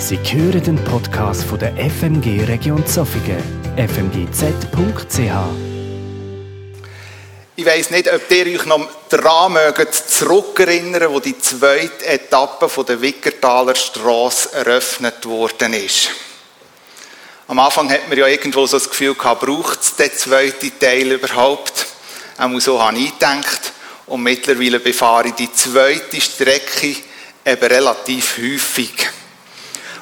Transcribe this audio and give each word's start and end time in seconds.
Sie 0.00 0.16
hören 0.16 0.62
den 0.62 0.84
Podcast 0.84 1.42
von 1.42 1.58
der 1.58 1.72
FMG 1.72 2.44
Region 2.44 2.86
Zofingen, 2.86 3.42
fmgz.ch. 3.76 5.18
Ich 7.56 7.66
weiss 7.66 7.90
nicht, 7.90 8.10
ob 8.10 8.30
ihr 8.30 8.46
euch 8.46 8.64
noch 8.66 8.88
daran 9.08 9.54
mögt, 9.54 9.92
zurückerinnern, 9.92 11.12
wo 11.12 11.18
die 11.18 11.36
zweite 11.36 12.06
Etappe 12.06 12.70
der 12.84 13.02
Wickertaler 13.02 13.74
Straße 13.74 14.52
eröffnet 14.52 15.26
worden 15.26 15.74
ist. 15.74 16.10
Am 17.48 17.58
Anfang 17.58 17.90
hat 17.90 18.08
man 18.08 18.16
ja 18.16 18.28
irgendwo 18.28 18.66
so 18.66 18.78
das 18.78 18.88
Gefühl 18.88 19.16
gehabt, 19.16 19.44
braucht 19.44 19.82
es 19.82 19.96
den 19.96 20.12
zweiten 20.12 20.78
Teil 20.78 21.10
überhaupt? 21.10 21.86
Auch 22.38 22.60
so 22.60 22.80
habe 22.80 22.96
ich 22.98 23.12
gedacht. 23.14 23.72
Und 24.06 24.22
mittlerweile 24.22 24.78
befahre 24.78 25.28
ich 25.28 25.34
die 25.34 25.52
zweite 25.52 26.20
Strecke 26.20 26.94
eben 27.44 27.66
relativ 27.66 28.38
häufig. 28.38 28.92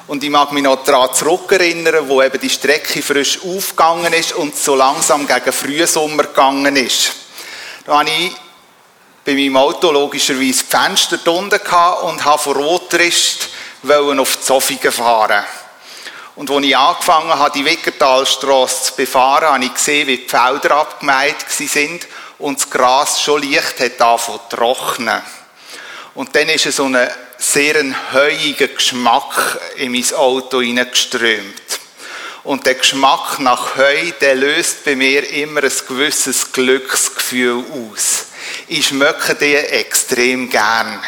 Und 0.07 0.23
ich 0.23 0.29
mag 0.29 0.53
mich 0.53 0.63
noch 0.63 0.85
daran 0.85 1.13
zurückerinnern, 1.13 2.07
wo 2.07 2.21
eben 2.21 2.39
die 2.39 2.49
Strecke 2.49 3.01
frisch 3.01 3.39
aufgegangen 3.43 4.13
ist 4.13 4.33
und 4.33 4.55
so 4.55 4.73
langsam 4.73 5.27
gegen 5.27 5.51
Frühsommer 5.51 6.23
gegangen 6.23 6.77
ist. 6.77 7.11
Da 7.85 7.99
habe 7.99 8.09
ich 8.09 8.31
bei 9.25 9.33
meinem 9.33 9.57
Auto 9.57 9.91
logischerweise 9.91 10.63
die 10.63 10.69
Fenster 10.69 11.19
unten 11.29 11.59
und 12.03 12.23
habe 12.23 12.41
von 12.41 12.55
Rotrist 12.55 13.49
auf 13.83 14.37
die 14.37 14.41
Zofingen 14.41 14.93
fahren. 14.93 15.43
Und 16.37 16.51
als 16.51 16.65
ich 16.65 16.77
angefangen 16.77 17.37
habe, 17.37 17.59
die 17.59 17.65
Wickertalstrasse 17.65 18.83
zu 18.83 18.95
befahren, 18.95 19.49
habe 19.49 19.65
ich 19.65 19.73
gesehen, 19.73 20.07
wie 20.07 20.17
die 20.17 20.29
Felder 20.29 20.77
abgemeint 20.77 21.35
sind 21.49 22.07
und 22.39 22.59
das 22.59 22.69
Gras 22.69 23.21
schon 23.21 23.43
leicht 23.43 23.81
hat 23.81 24.01
angefangen 24.01 24.39
zu 24.49 24.55
trocknen. 24.55 25.21
Und 26.15 26.33
dann 26.33 26.47
ist 26.47 26.71
so 26.71 26.85
ein 26.85 27.09
sehr 27.37 27.75
heuiger 28.13 28.67
Geschmack 28.67 29.59
in 29.75 29.91
mein 29.91 30.13
Auto 30.13 30.61
hineingeströmt. 30.61 31.61
Und 32.43 32.65
der 32.65 32.75
Geschmack 32.75 33.39
nach 33.39 33.75
Heu, 33.75 34.11
der 34.21 34.35
löst 34.35 34.85
bei 34.85 34.95
mir 34.95 35.29
immer 35.29 35.63
ein 35.63 35.71
gewisses 35.87 36.51
Glücksgefühl 36.51 37.63
aus. 37.71 38.27
Ich 38.67 38.87
schmecke 38.87 39.35
den 39.35 39.65
extrem 39.65 40.49
gern. 40.49 40.99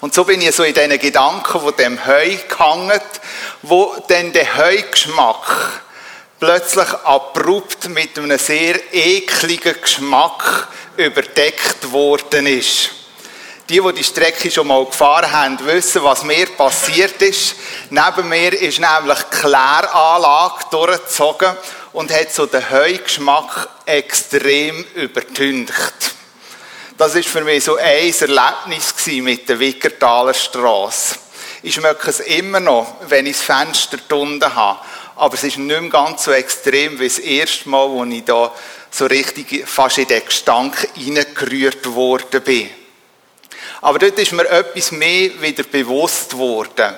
Und 0.00 0.12
so 0.12 0.24
bin 0.24 0.42
ich 0.42 0.54
so 0.54 0.64
in 0.64 0.74
diesen 0.74 0.98
Gedanken 0.98 1.60
von 1.60 1.74
dem 1.76 2.04
Heu 2.06 2.36
gehangen, 2.46 3.00
wo 3.62 3.96
dann 4.06 4.34
der 4.34 4.58
Heugeschmack 4.58 5.82
plötzlich 6.38 6.92
abrupt 7.04 7.88
mit 7.88 8.18
einem 8.18 8.38
sehr 8.38 8.92
ekligen 8.92 9.80
Geschmack 9.80 10.68
überdeckt 10.98 11.90
worden 11.90 12.46
ist. 12.46 12.90
Die, 13.70 13.80
die 13.80 13.92
die 13.94 14.04
Strecke 14.04 14.50
schon 14.50 14.66
mal 14.66 14.84
gefahren 14.84 15.32
haben, 15.32 15.64
wissen, 15.64 16.04
was 16.04 16.22
mir 16.22 16.46
passiert 16.46 17.22
ist. 17.22 17.54
Neben 17.88 18.28
mir 18.28 18.52
ist 18.52 18.78
nämlich 18.78 19.18
die 19.18 19.36
Kläranlage 19.38 20.64
durchgezogen 20.70 21.56
und 21.94 22.12
hat 22.12 22.30
so 22.30 22.44
den 22.44 22.70
Heugeschmack 22.70 23.68
extrem 23.86 24.84
übertüncht. 24.94 26.14
Das 26.98 27.14
ist 27.14 27.28
für 27.28 27.40
mich 27.40 27.64
so 27.64 27.76
ein 27.76 28.12
Erlebnis 28.12 28.94
mit 29.06 29.48
der 29.48 29.58
Wickertaler 29.58 30.34
Straße. 30.34 31.16
Ich 31.62 31.74
schmecke 31.74 32.10
es 32.10 32.20
immer 32.20 32.60
noch, 32.60 32.96
wenn 33.08 33.24
ich 33.24 33.38
das 33.38 33.46
Fenster 33.46 33.96
drunter 33.96 34.54
habe. 34.54 34.80
Aber 35.16 35.34
es 35.34 35.44
ist 35.44 35.56
nicht 35.56 35.80
mehr 35.80 35.90
ganz 35.90 36.24
so 36.24 36.32
extrem 36.32 37.00
wie 37.00 37.08
das 37.08 37.18
erste 37.18 37.68
Mal, 37.68 37.88
als 37.98 38.12
ich 38.12 38.24
da 38.24 38.52
so 38.90 39.06
richtig 39.06 39.66
fast 39.66 39.98
in 39.98 40.08
den 40.08 40.24
Gestank 40.24 40.88
hineingerührt 40.94 41.86
worden 41.94 42.42
bin. 42.42 42.83
Aber 43.84 43.98
dort 43.98 44.18
ist 44.18 44.32
mir 44.32 44.48
etwas 44.48 44.92
mehr 44.92 45.42
wieder 45.42 45.62
bewusst 45.62 46.38
worden. 46.38 46.94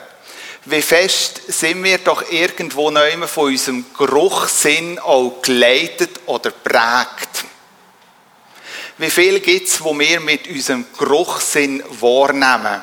Wie 0.66 0.80
fest 0.80 1.42
sind 1.48 1.82
wir 1.82 1.98
doch 1.98 2.30
irgendwo 2.30 2.92
neu 2.92 3.26
von 3.26 3.46
unserem 3.46 3.86
Geruchssinn 3.92 5.00
auch 5.00 5.42
geleitet 5.42 6.20
oder 6.26 6.52
prägt. 6.52 7.44
Wie 8.98 9.10
viel 9.10 9.40
gibt 9.40 9.66
es, 9.66 9.82
wo 9.82 9.98
wir 9.98 10.20
mit 10.20 10.46
unserem 10.46 10.86
Geruchssinn 10.96 11.82
wahrnehmen? 12.00 12.80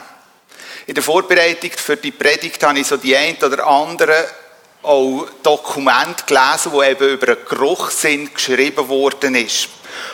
In 0.86 0.96
der 0.96 1.04
Vorbereitung 1.04 1.72
für 1.72 1.96
die 1.96 2.12
Predigt 2.12 2.62
habe 2.62 2.80
ich 2.80 2.88
so 2.88 2.98
die 2.98 3.16
ein 3.16 3.38
oder 3.38 3.66
andere 3.66 4.28
auch 4.82 5.28
Dokument 5.42 6.28
gelesen, 6.28 6.74
wo 6.74 6.84
eben 6.84 7.08
über 7.08 7.28
einen 7.28 7.46
Geruchssinn 7.48 8.34
geschrieben 8.34 8.86
worden 8.90 9.36
ist. 9.36 9.70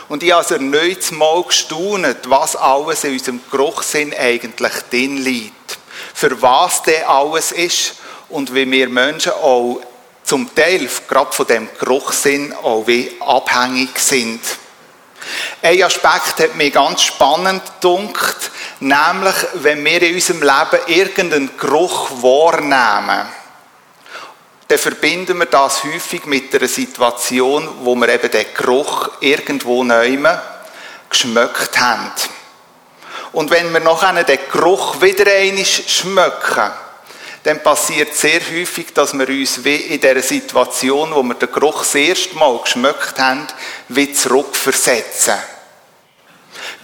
Und 0.08 0.22
ich 0.22 0.32
habe 0.32 0.54
erneut 0.54 1.10
mal 1.12 1.42
gestaunt, 1.42 2.18
was 2.28 2.56
alles 2.56 3.04
in 3.04 3.12
unserem 3.12 3.40
Geruchssinn 3.50 4.14
eigentlich 4.14 4.72
drin 4.90 5.18
liegt. 5.18 5.78
Für 6.14 6.40
was 6.42 6.82
der 6.82 7.08
alles 7.08 7.52
ist 7.52 7.94
und 8.28 8.54
wie 8.54 8.70
wir 8.70 8.88
Menschen 8.88 9.32
auch 9.32 9.80
zum 10.24 10.54
Teil, 10.54 10.88
gerade 11.08 11.32
von 11.32 11.46
dem 11.46 11.68
Geruchssinn, 11.78 12.52
auch 12.52 12.86
wie 12.86 13.10
abhängig 13.20 13.98
sind. 13.98 14.40
Ein 15.62 15.82
Aspekt 15.82 16.40
hat 16.40 16.56
mich 16.56 16.72
ganz 16.72 17.02
spannend 17.02 17.62
gedunkt, 17.80 18.50
nämlich, 18.80 19.34
wenn 19.54 19.84
wir 19.84 20.02
in 20.02 20.14
unserem 20.14 20.40
Leben 20.40 20.86
irgendeinen 20.86 21.56
Geruch 21.58 22.10
wahrnehmen 22.22 23.26
dann 24.70 24.78
verbinden 24.78 25.36
wir 25.36 25.46
das 25.46 25.82
häufig 25.82 26.26
mit 26.26 26.54
einer 26.54 26.68
Situation, 26.68 27.68
wo 27.82 27.96
wir 27.96 28.08
eben 28.08 28.30
den 28.30 28.46
Geruch 28.54 29.10
irgendwo 29.18 29.82
neu 29.82 30.16
geschmeckt 31.08 31.80
haben. 31.80 32.12
Und 33.32 33.50
wenn 33.50 33.72
wir 33.72 33.80
noch 33.80 34.04
den 34.04 34.38
Geruch 34.52 35.02
wieder 35.02 35.28
einmal 35.28 35.64
schmecken, 35.64 36.70
dann 37.42 37.62
passiert 37.64 38.14
sehr 38.14 38.40
häufig, 38.40 38.94
dass 38.94 39.12
wir 39.12 39.28
uns 39.28 39.64
wie 39.64 39.74
in 39.74 40.00
der 40.00 40.22
Situation, 40.22 41.16
wo 41.16 41.24
wir 41.24 41.34
den 41.34 41.50
Geruch 41.50 41.80
das 41.80 41.96
erste 41.96 42.36
Mal 42.36 42.56
geschmeckt 42.58 43.18
haben, 43.18 43.48
wieder 43.88 44.14
zurückversetzen. 44.14 45.34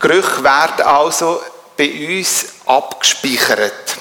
Gerüche 0.00 0.42
werden 0.42 0.84
also 0.84 1.40
bei 1.76 2.18
uns 2.18 2.46
abgespeichert. 2.66 3.96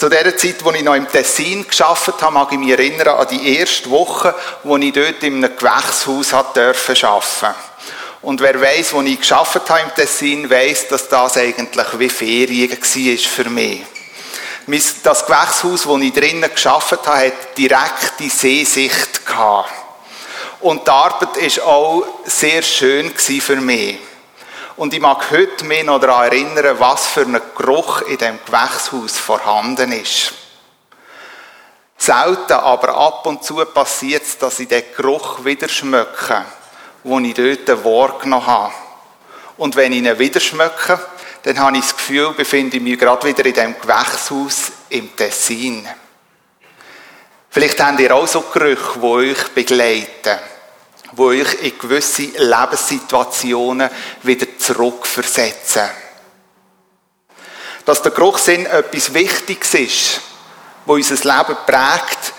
Zu 0.00 0.08
der 0.08 0.34
Zeit, 0.34 0.64
als 0.64 0.76
ich 0.76 0.82
noch 0.82 0.94
im 0.94 1.06
Tessin 1.06 1.68
geschafft 1.68 2.22
habe, 2.22 2.32
mag 2.32 2.50
ich 2.52 2.58
mich 2.58 2.70
erinnern 2.70 3.08
an 3.08 3.28
die 3.28 3.58
erste 3.58 3.90
Woche, 3.90 4.34
wo 4.62 4.78
ich 4.78 4.94
dort 4.94 5.22
in 5.22 5.44
einem 5.44 5.54
Gewächshaus 5.54 6.32
arbeiten 6.32 6.72
durfte. 6.94 7.54
Und 8.22 8.40
wer 8.40 8.58
weiß, 8.58 8.94
wo 8.94 9.02
ich 9.02 9.20
geschafft 9.20 9.68
habe 9.68 9.80
im 9.80 9.94
Tessin, 9.94 10.48
weiß, 10.48 10.88
dass 10.88 11.06
das 11.10 11.36
eigentlich 11.36 11.86
wie 11.98 12.08
Ferien 12.08 12.70
war 12.70 13.18
für 13.18 13.50
mich. 13.50 13.82
Das 15.02 15.26
Gewächshaus, 15.26 15.86
wo 15.86 15.98
ich 15.98 16.14
drinnen 16.14 16.50
geschafft 16.50 17.06
habe, 17.06 17.26
hat 17.26 17.58
direkte 17.58 18.30
Seesicht 18.30 19.26
gehabt. 19.26 19.70
Und 20.60 20.86
die 20.86 20.90
Arbeit 20.90 21.58
war 21.58 21.66
auch 21.66 22.06
sehr 22.24 22.62
schön 22.62 23.14
für 23.14 23.56
mich. 23.56 23.98
Und 24.80 24.94
ich 24.94 25.00
mag 25.02 25.30
heute 25.30 25.66
mich 25.66 25.84
noch 25.84 26.00
daran 26.00 26.28
erinnern, 26.28 26.80
was 26.80 27.08
für 27.08 27.20
ein 27.20 27.38
Geruch 27.54 28.00
in 28.00 28.16
dem 28.16 28.38
Gewächshaus 28.46 29.18
vorhanden 29.18 29.92
ist. 29.92 30.32
Selten, 31.98 32.54
aber 32.54 32.96
ab 32.96 33.26
und 33.26 33.44
zu 33.44 33.56
passiert 33.56 34.22
es, 34.22 34.38
dass 34.38 34.58
ich 34.58 34.68
den 34.68 34.82
Geruch 34.96 35.44
wieder 35.44 35.68
schmecke, 35.68 36.46
den 37.04 37.24
ich 37.26 37.34
dort 37.66 37.84
wahrgenommen 37.84 38.46
habe. 38.46 38.72
Und 39.58 39.76
wenn 39.76 39.92
ich 39.92 39.98
ihn 39.98 40.18
wieder 40.18 40.40
schmecke, 40.40 40.98
dann 41.42 41.58
habe 41.58 41.76
ich 41.76 41.82
das 41.82 41.98
Gefühl, 41.98 42.32
befinde 42.32 42.78
ich 42.78 42.82
mich 42.82 42.98
gerade 42.98 43.28
wieder 43.28 43.44
in 43.44 43.52
dem 43.52 43.74
Gewächshaus 43.78 44.72
im 44.88 45.14
Tessin. 45.14 45.86
Vielleicht 47.50 47.78
habt 47.82 48.00
ihr 48.00 48.16
auch 48.16 48.26
so 48.26 48.40
Gerüche, 48.40 48.98
die 48.98 49.04
euch 49.04 49.48
begleiten 49.48 50.38
wo 51.12 51.26
euch 51.28 51.54
in 51.62 51.78
gewisse 51.78 52.22
Lebenssituationen 52.22 53.90
wieder 54.22 54.46
zurückversetzen. 54.58 55.88
Dass 57.84 58.02
der 58.02 58.12
Geruchssinn 58.12 58.66
etwas 58.66 59.14
Wichtiges 59.14 59.74
ist, 59.74 60.20
wo 60.86 60.94
unser 60.94 61.14
Leben 61.16 61.56
prägt, 61.66 62.34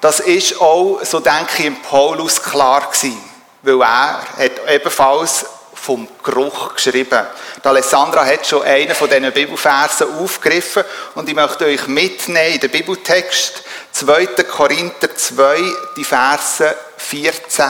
das 0.00 0.20
ist 0.20 0.60
auch, 0.60 1.00
so 1.04 1.20
denke 1.20 1.50
ich, 1.58 1.64
im 1.66 1.82
Paulus 1.82 2.42
klar 2.42 2.90
gewesen. 2.90 3.18
Weil 3.62 3.80
er 3.80 4.20
hat 4.38 4.68
ebenfalls 4.68 5.46
vom 5.74 6.08
Geruch 6.22 6.74
geschrieben. 6.74 7.26
Die 7.62 7.68
Alessandra 7.68 8.24
hat 8.24 8.46
schon 8.46 8.62
einen 8.62 8.94
von 8.94 9.08
diesen 9.08 9.32
Bibelversen 9.32 10.08
aufgegriffen 10.18 10.82
und 11.14 11.28
ich 11.28 11.34
möchte 11.34 11.66
euch 11.66 11.86
mitnehmen 11.86 12.54
in 12.54 12.60
den 12.60 12.70
Bibeltext 12.70 13.62
2. 13.92 14.26
Korinther 14.26 15.14
2, 15.14 15.58
die 15.96 16.04
Verse 16.04 16.76
14 16.96 17.64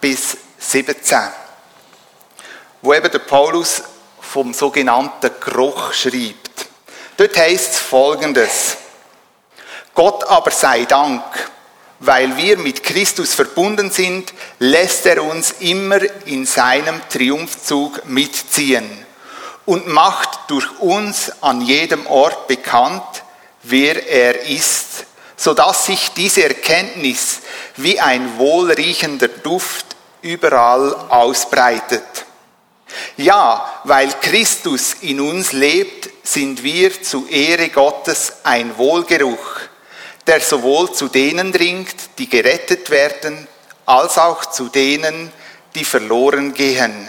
bis 0.00 0.36
17, 0.58 1.18
wo 2.82 2.94
eben 2.94 3.10
der 3.10 3.18
Paulus 3.20 3.82
vom 4.20 4.52
sogenannten 4.52 5.30
Geruch 5.40 5.92
schreibt. 5.92 6.66
Dort 7.16 7.36
heißt 7.36 7.72
es 7.72 7.78
folgendes. 7.78 8.76
Gott 9.94 10.26
aber 10.28 10.50
sei 10.50 10.84
Dank, 10.84 11.22
weil 12.00 12.36
wir 12.36 12.58
mit 12.58 12.82
Christus 12.82 13.34
verbunden 13.34 13.90
sind, 13.90 14.34
lässt 14.58 15.06
er 15.06 15.22
uns 15.22 15.54
immer 15.60 16.00
in 16.26 16.44
seinem 16.44 17.00
Triumphzug 17.08 18.06
mitziehen 18.06 19.06
und 19.64 19.88
macht 19.88 20.38
durch 20.48 20.78
uns 20.80 21.32
an 21.42 21.62
jedem 21.62 22.06
Ort 22.06 22.46
bekannt, 22.46 23.24
wer 23.62 24.06
er 24.06 24.42
ist, 24.46 25.05
so 25.36 25.54
dass 25.54 25.86
sich 25.86 26.10
diese 26.12 26.44
Erkenntnis 26.44 27.40
wie 27.76 28.00
ein 28.00 28.38
wohlriechender 28.38 29.28
Duft 29.28 29.96
überall 30.22 30.94
ausbreitet. 31.08 32.02
Ja, 33.16 33.80
weil 33.84 34.08
Christus 34.20 34.94
in 35.02 35.20
uns 35.20 35.52
lebt, 35.52 36.08
sind 36.26 36.62
wir 36.62 37.02
zu 37.02 37.26
Ehre 37.28 37.68
Gottes 37.68 38.34
ein 38.42 38.76
Wohlgeruch, 38.78 39.60
der 40.26 40.40
sowohl 40.40 40.92
zu 40.92 41.08
denen 41.08 41.52
dringt, 41.52 41.94
die 42.18 42.28
gerettet 42.28 42.90
werden, 42.90 43.46
als 43.84 44.18
auch 44.18 44.46
zu 44.46 44.68
denen, 44.68 45.32
die 45.74 45.84
verloren 45.84 46.54
gehen. 46.54 47.08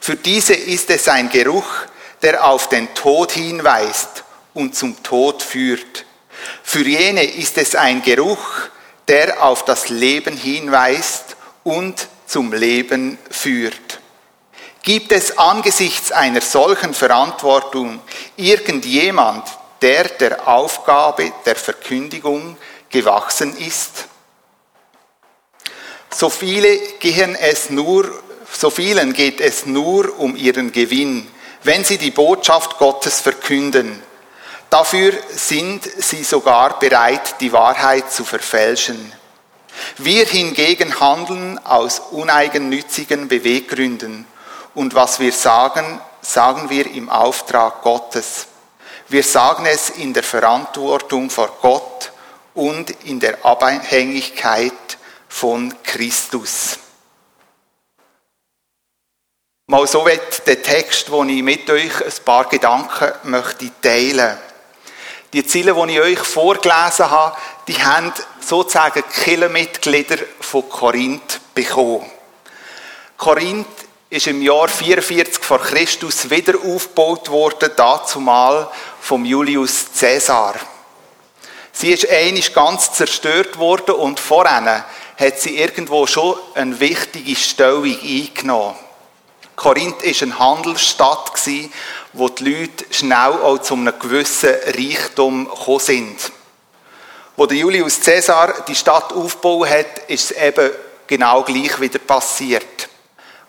Für 0.00 0.16
diese 0.16 0.54
ist 0.54 0.88
es 0.90 1.08
ein 1.08 1.28
Geruch, 1.28 1.66
der 2.22 2.46
auf 2.46 2.68
den 2.68 2.94
Tod 2.94 3.32
hinweist 3.32 4.24
und 4.54 4.74
zum 4.74 5.02
Tod 5.02 5.42
führt. 5.42 6.04
Für 6.62 6.86
jene 6.86 7.24
ist 7.24 7.58
es 7.58 7.74
ein 7.74 8.02
Geruch, 8.02 8.46
der 9.08 9.42
auf 9.42 9.64
das 9.64 9.88
Leben 9.88 10.36
hinweist 10.36 11.36
und 11.64 12.08
zum 12.26 12.52
Leben 12.52 13.18
führt. 13.30 14.00
Gibt 14.82 15.10
es 15.10 15.36
angesichts 15.36 16.12
einer 16.12 16.40
solchen 16.40 16.94
Verantwortung 16.94 18.00
irgendjemand, 18.36 19.44
der 19.82 20.04
der 20.04 20.46
Aufgabe 20.46 21.32
der 21.44 21.56
Verkündigung 21.56 22.56
gewachsen 22.88 23.56
ist? 23.56 24.06
So 26.14 26.30
viele 26.30 26.78
gehen 27.00 27.34
es 27.34 27.68
nur, 27.68 28.22
so 28.52 28.70
vielen 28.70 29.12
geht 29.12 29.40
es 29.40 29.66
nur 29.66 30.18
um 30.18 30.36
ihren 30.36 30.72
Gewinn, 30.72 31.26
wenn 31.62 31.84
sie 31.84 31.98
die 31.98 32.12
Botschaft 32.12 32.78
Gottes 32.78 33.20
verkünden. 33.20 34.00
Dafür 34.70 35.12
sind 35.30 35.84
sie 35.84 36.24
sogar 36.24 36.78
bereit, 36.78 37.40
die 37.40 37.52
Wahrheit 37.52 38.12
zu 38.12 38.24
verfälschen. 38.24 39.12
Wir 39.98 40.26
hingegen 40.26 40.98
handeln 41.00 41.58
aus 41.64 42.00
uneigennützigen 42.10 43.28
Beweggründen 43.28 44.26
und 44.74 44.94
was 44.94 45.20
wir 45.20 45.32
sagen, 45.32 46.00
sagen 46.20 46.68
wir 46.70 46.86
im 46.90 47.08
Auftrag 47.08 47.82
Gottes. 47.82 48.46
Wir 49.08 49.22
sagen 49.22 49.66
es 49.66 49.90
in 49.90 50.12
der 50.12 50.24
Verantwortung 50.24 51.30
vor 51.30 51.56
Gott 51.62 52.12
und 52.54 52.90
in 53.04 53.20
der 53.20 53.44
Abhängigkeit 53.44 54.72
von 55.28 55.74
Christus. 55.84 56.78
Mal 59.68 59.86
so 59.86 60.04
wird 60.06 60.46
der 60.46 60.62
Text, 60.62 61.10
wo 61.10 61.24
ich 61.24 61.42
mit 61.42 61.68
euch 61.70 62.04
ein 62.04 62.24
paar 62.24 62.48
Gedanken 62.48 63.12
möchte 63.24 63.70
teilen. 63.80 64.38
Die 65.36 65.46
Ziele, 65.46 65.74
die 65.74 65.92
ich 65.92 66.00
euch 66.00 66.18
vorgelesen 66.20 67.10
habe, 67.10 67.36
die 67.68 67.76
haben 67.84 68.10
sozusagen 68.40 69.04
Killermitglieder 69.22 70.16
von 70.40 70.66
Korinth 70.66 71.40
bekommen. 71.54 72.10
Korinth 73.18 73.66
ist 74.08 74.28
im 74.28 74.40
Jahr 74.40 74.66
44 74.66 75.44
vor 75.44 75.58
Christus 75.58 76.30
wieder 76.30 76.54
aufgebaut 76.54 77.28
worden, 77.28 77.70
dazumal 77.76 78.70
vom 78.98 79.26
Julius 79.26 79.84
Caesar. 80.00 80.54
Sie 81.70 81.92
ist 81.92 82.08
einig 82.08 82.54
ganz 82.54 82.94
zerstört 82.94 83.58
worden 83.58 83.96
und 83.96 84.18
voran 84.18 84.66
hat 84.66 85.38
sie 85.38 85.58
irgendwo 85.58 86.06
schon 86.06 86.34
eine 86.54 86.80
wichtige 86.80 87.36
Stellung 87.36 87.84
eingenommen. 87.84 88.74
Korinth 89.54 90.02
ist 90.02 90.22
eine 90.22 90.38
Handelsstadt 90.38 91.32
wo 92.16 92.30
die 92.30 92.44
Leute 92.50 92.84
schnell 92.90 93.16
auch 93.16 93.58
zu 93.58 93.74
einem 93.74 93.98
gewissen 93.98 94.54
Reichtum 94.66 95.48
gekommen 95.48 95.80
sind. 95.80 96.32
Wo 97.36 97.44
der 97.44 97.58
Julius 97.58 98.00
Caesar 98.00 98.64
die 98.66 98.74
Stadt 98.74 99.12
aufgebaut 99.12 99.68
hat, 99.68 99.98
ist 100.08 100.30
es 100.30 100.36
eben 100.36 100.70
genau 101.06 101.42
gleich 101.42 101.78
wieder 101.78 101.98
passiert. 101.98 102.88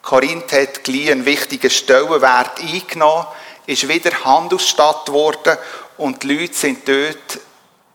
Korinth 0.01 0.51
hat 0.51 0.83
gleich 0.83 1.11
einen 1.11 1.25
wichtigen 1.25 1.69
Stellenwert 1.69 2.59
eingenommen, 2.59 3.27
ist 3.65 3.87
wieder 3.87 4.25
Handelsstadt 4.25 5.05
geworden 5.05 5.57
und 5.97 6.23
die 6.23 6.33
Leute 6.35 6.53
sind 6.53 6.87
dort 6.87 7.39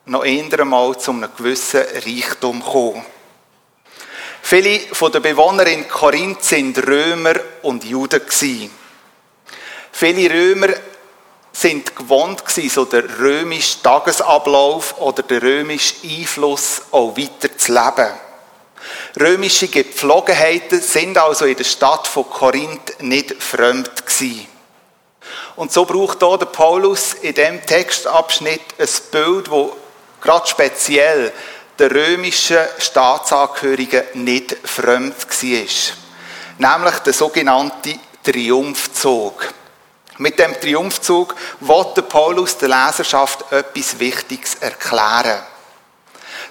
noch 0.06 0.22
einmal 0.22 0.98
zu 0.98 1.10
einem 1.10 1.30
gewissen 1.36 1.82
Reichtum 1.82 2.64
gekommen. 2.64 3.04
Viele 4.40 4.80
von 4.92 5.12
den 5.12 5.22
Bewohnern 5.22 5.66
in 5.66 5.88
Korinth 5.88 6.42
sind 6.42 6.78
Römer 6.86 7.34
und 7.62 7.84
Juden. 7.84 8.22
Viele 9.92 10.30
Römer 10.30 10.68
sind 11.52 11.94
gewohnt 11.94 12.44
gewesen, 12.44 12.70
so 12.70 12.84
der 12.86 13.04
römische 13.18 13.82
Tagesablauf 13.82 14.98
oder 14.98 15.22
der 15.22 15.42
römische 15.42 15.94
Einfluss 16.02 16.82
auch 16.90 17.16
weiter 17.16 17.56
zu 17.56 17.72
leben. 17.72 18.10
Römische 19.20 19.68
Gepflogenheiten 19.68 20.80
sind 20.80 21.18
also 21.18 21.44
in 21.44 21.56
der 21.56 21.64
Stadt 21.64 22.06
von 22.06 22.28
Korinth 22.28 23.00
nicht 23.00 23.40
fremd 23.40 24.06
gewesen. 24.06 24.48
Und 25.54 25.70
so 25.70 25.84
braucht 25.84 26.18
hier 26.20 26.38
der 26.38 26.46
Paulus 26.46 27.12
in 27.14 27.34
dem 27.34 27.64
Textabschnitt 27.64 28.62
ein 28.78 28.88
Bild, 29.10 29.50
wo 29.50 29.76
gerade 30.20 30.46
speziell 30.46 31.32
der 31.78 31.90
römischen 31.90 32.58
Staatsangehörigen 32.78 34.02
nicht 34.14 34.56
fremd 34.64 35.14
war. 35.18 36.76
Nämlich 36.76 36.98
der 37.00 37.12
sogenannte 37.12 37.94
Triumphzug. 38.24 39.52
Mit 40.22 40.38
dem 40.38 40.54
Triumphzug 40.54 41.34
wollte 41.58 42.00
Paulus 42.00 42.56
der 42.56 42.69
Leserschaft 42.69 43.50
etwas 43.50 43.98
Wichtiges 43.98 44.54
erklären. 44.54 45.42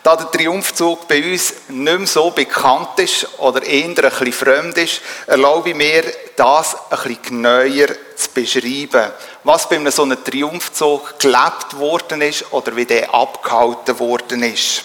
Da 0.04 0.18
der 0.18 0.30
Triumphzug 0.30 1.08
bei 1.08 1.32
uns 1.32 1.54
nicht 1.70 1.98
mehr 1.98 2.06
so 2.06 2.32
bekannt 2.32 3.00
ist 3.00 3.40
oder 3.40 3.64
eher 3.64 3.86
ein 3.86 3.96
bisschen 3.96 4.34
fremd 4.34 4.78
ist, 4.78 5.00
erlaube 5.26 5.70
ich 5.70 5.76
mir, 5.76 6.04
das 6.36 6.76
ein 6.76 6.98
bisschen 6.98 7.22
genauer 7.22 7.88
zu 8.18 8.30
beschreiben. 8.34 9.14
Was 9.46 9.70
bei 9.70 9.78
einem 9.78 9.90
so 9.90 10.04
einem 10.04 10.22
Triumphzug 10.22 11.18
gelebt 11.18 11.78
worden 11.78 12.22
ist 12.24 12.52
oder 12.52 12.76
wie 12.76 12.86
der 12.86 13.14
abgehalten 13.14 13.98
worden 14.00 14.44
ist. 14.44 14.84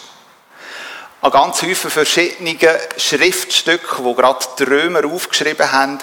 An 1.22 1.32
ganz 1.32 1.58
vielen 1.58 1.74
verschiedenen 1.74 2.56
Schriftstücken, 2.96 4.04
wo 4.04 4.14
gerade 4.14 4.46
die 4.60 4.62
Römer 4.62 5.04
aufgeschrieben 5.06 5.72
haben, 5.72 5.98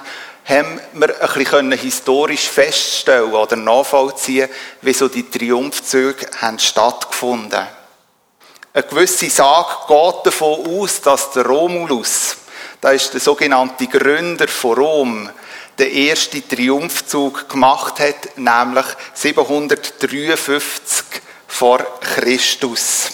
haben 0.46 0.82
wir 0.94 1.22
ein 1.22 1.34
bisschen 1.34 1.72
historisch 1.72 2.50
feststellen 2.50 3.34
oder 3.34 3.56
nachvollziehen, 3.56 4.50
wie 4.82 4.94
so 4.94 5.08
die 5.08 5.30
Triumphzüge 5.30 6.28
haben 6.42 6.60
stattgefunden. 6.60 7.66
Eine 8.74 8.84
gewisse 8.84 9.30
Sage 9.30 9.70
geht 9.88 10.26
davon 10.26 10.66
aus, 10.66 11.02
dass 11.02 11.32
der 11.32 11.46
Romulus, 11.46 12.38
da 12.82 12.92
ist 12.92 13.14
der 13.14 13.22
sogenannte 13.22 13.88
Gründer 13.88 14.48
von 14.48 14.78
Rom, 14.78 15.30
den 15.78 16.08
ersten 16.08 16.48
Triumphzug 16.48 17.50
gemacht 17.50 18.00
hat, 18.00 18.38
nämlich 18.38 18.86
753 19.14 21.22
vor 21.48 21.80
Christus. 22.00 23.12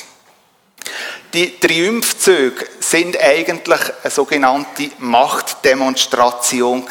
Die 1.31 1.59
Triumphzüge 1.59 2.65
sind 2.79 3.21
eigentlich 3.21 3.81
eine 4.01 4.09
sogenannte 4.09 4.89
Machtdemonstration. 4.97 6.87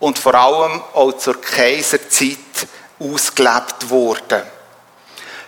Und 0.00 0.18
vor 0.18 0.34
allem 0.34 0.82
auch 0.92 1.12
zur 1.12 1.40
Kaiserzeit 1.40 2.38
ausgelebt 2.98 3.88
worden. 3.88 4.42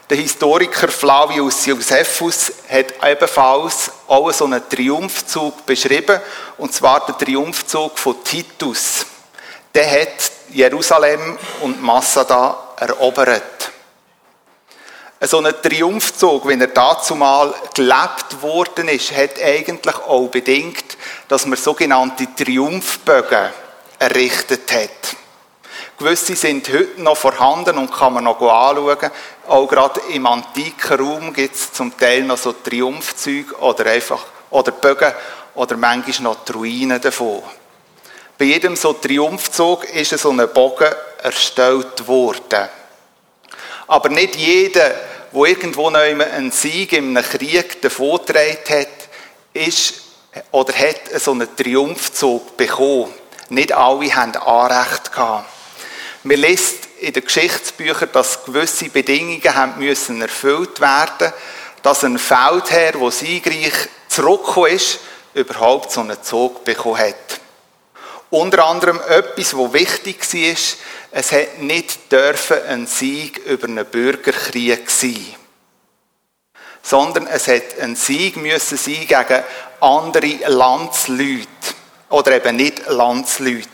Der 0.08 0.18
Historiker 0.18 0.86
Flavius 0.86 1.66
Josephus 1.66 2.52
hat 2.70 2.94
ebenfalls 3.04 3.90
auch 4.06 4.30
so 4.30 4.44
einen 4.44 4.68
Triumphzug 4.68 5.66
beschrieben, 5.66 6.20
und 6.58 6.72
zwar 6.72 7.04
der 7.04 7.18
Triumphzug 7.18 7.98
von 7.98 8.22
Titus. 8.22 9.04
Der 9.74 9.90
hat 9.90 10.30
Jerusalem 10.50 11.36
und 11.62 11.82
Massada 11.82 12.74
erobert 12.76 13.72
so 15.26 15.38
ein 15.38 15.54
Triumphzug, 15.62 16.46
wenn 16.46 16.60
er 16.60 16.68
dazu 16.68 17.14
mal 17.14 17.54
gelebt 17.74 18.42
worden 18.42 18.88
ist, 18.88 19.12
hat 19.12 19.40
eigentlich 19.40 19.96
auch 19.96 20.28
bedingt, 20.28 20.96
dass 21.28 21.46
man 21.46 21.56
sogenannte 21.56 22.26
Triumphbögen 22.36 23.50
errichtet 23.98 24.72
hat. 24.72 25.16
Gewisse 25.98 26.34
sind 26.34 26.68
heute 26.68 27.00
noch 27.00 27.16
vorhanden 27.16 27.78
und 27.78 27.92
kann 27.92 28.14
man 28.14 28.24
noch 28.24 28.40
anschauen. 28.40 29.10
Auch 29.46 29.68
gerade 29.68 30.00
im 30.12 30.26
antiken 30.26 30.98
Raum 30.98 31.32
gibt 31.32 31.54
es 31.54 31.72
zum 31.72 31.96
Teil 31.96 32.24
noch 32.24 32.38
so 32.38 32.52
Triumphzüge 32.52 33.54
oder 33.56 33.86
einfach, 33.86 34.24
oder 34.50 34.72
Bögen 34.72 35.12
oder 35.54 35.76
manchmal 35.76 36.32
noch 36.32 36.44
die 36.44 36.52
Ruinen 36.52 37.00
davon. 37.00 37.42
Bei 38.36 38.46
jedem 38.46 38.74
so 38.74 38.92
Triumphzug 38.92 39.84
ist 39.84 40.18
so 40.18 40.30
ein 40.30 40.48
Bogen 40.52 40.92
erstellt 41.22 42.08
worden. 42.08 42.68
Aber 43.86 44.08
nicht 44.08 44.34
jeder 44.34 44.92
wo 45.34 45.44
irgendwo 45.46 45.88
einen 45.88 46.52
Sieg 46.52 46.92
in 46.92 47.16
einem 47.16 47.28
Krieg 47.28 47.82
davongetragen 47.82 48.56
hat, 48.68 48.88
ist 49.52 49.94
oder 50.52 50.72
hat 50.72 51.20
so 51.20 51.32
einen 51.32 51.54
Triumphzug 51.56 52.56
bekommen. 52.56 53.12
Nicht 53.48 53.72
alle 53.72 54.14
haben 54.14 54.36
Anrecht 54.36 55.12
gehabt. 55.12 55.48
Man 56.22 56.38
liest 56.38 56.88
in 57.00 57.12
den 57.12 57.24
Geschichtsbüchern, 57.24 58.10
dass 58.12 58.44
gewisse 58.44 58.88
Bedingungen 58.88 59.54
haben 59.54 59.78
müssen 59.78 60.22
erfüllt 60.22 60.80
werden, 60.80 61.32
dass 61.82 62.04
ein 62.04 62.18
Feldherr, 62.18 62.92
der 62.92 63.10
siegreich 63.10 63.74
zurückgekommen 64.08 64.70
ist, 64.70 65.00
überhaupt 65.34 65.90
so 65.90 66.00
einen 66.00 66.22
Zug 66.22 66.64
bekommen 66.64 66.98
hat. 66.98 67.40
Unter 68.30 68.66
anderem 68.66 69.00
etwas, 69.08 69.56
was 69.56 69.72
wichtig 69.72 70.32
war, 70.32 71.03
es 71.16 71.30
hat 71.30 71.60
nicht 71.60 72.10
dürfen 72.10 72.58
ein 72.68 72.86
Sieg 72.86 73.38
über 73.46 73.68
einen 73.68 73.86
Bürgerkrieg 73.86 74.90
sein 74.90 75.34
sondern 76.82 77.26
es 77.28 77.48
hat 77.48 77.78
ein 77.80 77.96
Sieg 77.96 78.36
müssen 78.36 78.76
sein 78.76 79.06
gegen 79.06 79.44
andere 79.80 80.50
Landsleute 80.52 81.46
oder 82.10 82.32
eben 82.32 82.56
nicht 82.56 82.86
Landsleute. 82.88 83.68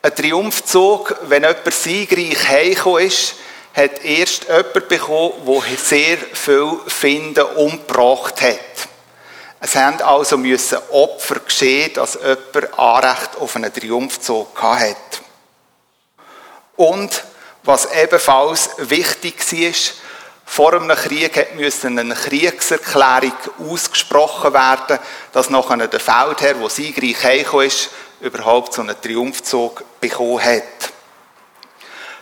Ein 0.00 0.14
Triumphzug, 0.14 1.16
wenn 1.22 1.42
jemand 1.42 1.74
siegreich 1.74 2.48
heimgekommen 2.48 3.06
ist, 3.06 3.34
hat 3.74 4.04
erst 4.04 4.44
jemand 4.44 4.88
bekommen, 4.88 5.32
der 5.46 5.76
sehr 5.76 6.18
viel 6.32 6.78
Finden 6.86 7.44
umgebracht 7.56 8.40
hat. 8.40 8.88
Es 9.60 9.74
haben 9.74 10.00
also 10.02 10.38
müssen 10.38 10.78
Opfer 10.92 11.40
geschehen, 11.40 11.92
dass 11.94 12.14
jemand 12.14 12.78
Anrecht 12.78 13.36
auf 13.40 13.56
einen 13.56 13.74
Triumphzug 13.74 14.62
hat. 14.62 14.96
Und 16.78 17.24
was 17.64 17.88
ebenfalls 17.92 18.70
wichtig 18.78 19.34
war, 19.52 19.72
vor 20.46 20.74
einem 20.74 20.96
Krieg 20.96 21.54
musste 21.56 21.88
eine 21.88 22.14
Kriegserklärung 22.14 23.32
ausgesprochen 23.68 24.54
werden, 24.54 24.98
dass 25.32 25.50
nachher 25.50 25.88
der 25.88 26.00
Feldherr, 26.00 26.54
der 26.54 26.70
siegreich 26.70 27.22
heimgekommen 27.22 27.66
ist, 27.66 27.90
überhaupt 28.20 28.72
so 28.72 28.82
einen 28.82 28.98
Triumphzug 29.00 29.82
bekommen 30.00 30.42
hat. 30.42 30.92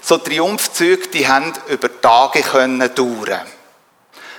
So 0.00 0.16
Triumphzüge, 0.16 1.08
die 1.08 1.28
haben 1.28 1.52
über 1.68 2.00
Tage 2.00 2.40
können 2.40 2.94
dauern. 2.94 3.46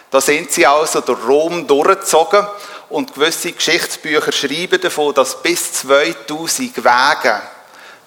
Da 0.10 0.20
sind 0.20 0.52
sie 0.52 0.66
also 0.66 1.02
durch 1.02 1.28
Rom 1.28 1.68
durchgezogen 1.68 2.48
und 2.90 3.14
gewisse 3.14 3.52
Geschichtsbücher 3.52 4.32
schreiben 4.32 4.82
davon, 4.82 5.14
dass 5.14 5.44
bis 5.44 5.74
2000 5.74 6.76
Wege 6.78 7.42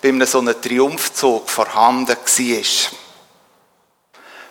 bei 0.00 0.08
einem 0.08 0.26
so 0.26 0.38
einem 0.38 0.60
Triumphzug 0.60 1.48
vorhanden 1.48 2.16
war. 2.16 2.90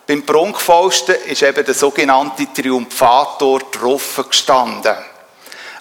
Beim 0.06 0.26
Prunkfausten 0.26 1.14
ist 1.26 1.42
eben 1.42 1.64
der 1.64 1.74
sogenannte 1.74 2.52
Triumphator 2.52 3.60
drauf 3.70 4.20
gestanden. 4.28 4.96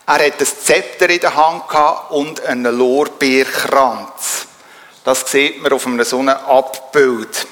Er 0.06 0.14
hat 0.14 0.22
ein 0.22 0.46
Zepter 0.46 1.10
in 1.10 1.20
der 1.20 1.36
Hand 1.36 1.64
und 2.12 2.44
einen 2.46 2.78
Lorbeerkranz. 2.78 4.48
Das 5.04 5.22
sieht 5.32 5.62
man 5.62 5.74
auf 5.74 5.86
einem 5.86 6.04
so 6.04 6.20
einem 6.20 6.30
Abbild. 6.30 7.48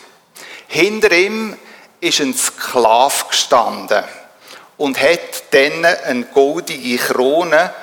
Hinter 0.68 1.12
ihm 1.12 1.58
ist 2.00 2.20
ein 2.20 2.34
Sklav 2.34 3.30
gestanden 3.30 4.04
und 4.78 5.02
hat 5.02 5.52
dann 5.52 5.86
eine 5.86 6.26
goldige 6.26 6.98
Krone 6.98 7.74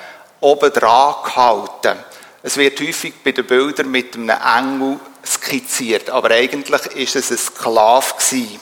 oben 0.40 0.72
dran 0.72 1.14
gehalten. 1.24 1.98
Es 2.46 2.58
wird 2.58 2.78
häufig 2.78 3.14
bei 3.24 3.32
den 3.32 3.46
Bildern 3.46 3.90
mit 3.90 4.14
einem 4.16 4.28
Engel 4.28 5.00
skizziert, 5.24 6.10
aber 6.10 6.30
eigentlich 6.32 6.84
ist 6.94 7.16
es 7.16 7.30
ein 7.30 7.38
Sklav 7.38 8.18
gewesen. 8.18 8.60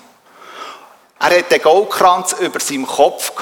Er 1.19 1.39
hat 1.39 1.51
den 1.51 1.61
Goldkranz 1.61 2.37
über 2.39 2.61
seinem 2.61 2.87
Kopf 2.87 3.33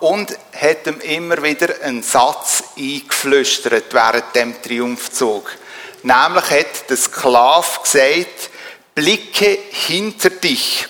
und 0.00 0.38
hat 0.58 0.86
ihm 0.86 1.00
immer 1.00 1.42
wieder 1.42 1.82
einen 1.82 2.02
Satz 2.02 2.64
eingeflüstert 2.78 3.92
während 3.92 4.34
dem 4.34 4.62
Triumphzug. 4.62 5.54
Nämlich 6.02 6.50
hat 6.50 6.88
der 6.88 6.96
Sklav 6.96 7.82
gesagt, 7.82 8.48
blicke 8.94 9.58
hinter 9.70 10.30
dich, 10.30 10.88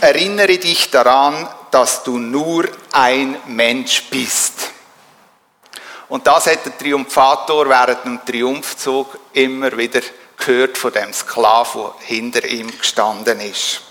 erinnere 0.00 0.58
dich 0.58 0.90
daran, 0.90 1.48
dass 1.70 2.02
du 2.02 2.18
nur 2.18 2.64
ein 2.90 3.36
Mensch 3.46 4.02
bist. 4.10 4.65
Und 6.08 6.26
das 6.26 6.46
hat 6.46 6.64
der 6.64 6.78
Triumphator 6.78 7.68
während 7.68 8.04
dem 8.04 8.24
Triumphzug 8.24 9.18
immer 9.32 9.76
wieder 9.76 10.00
gehört 10.36 10.78
von 10.78 10.92
dem 10.92 11.12
Sklav, 11.12 11.72
der 11.72 11.94
hinter 12.06 12.44
ihm 12.44 12.76
gestanden 12.78 13.40
ist. 13.40 13.82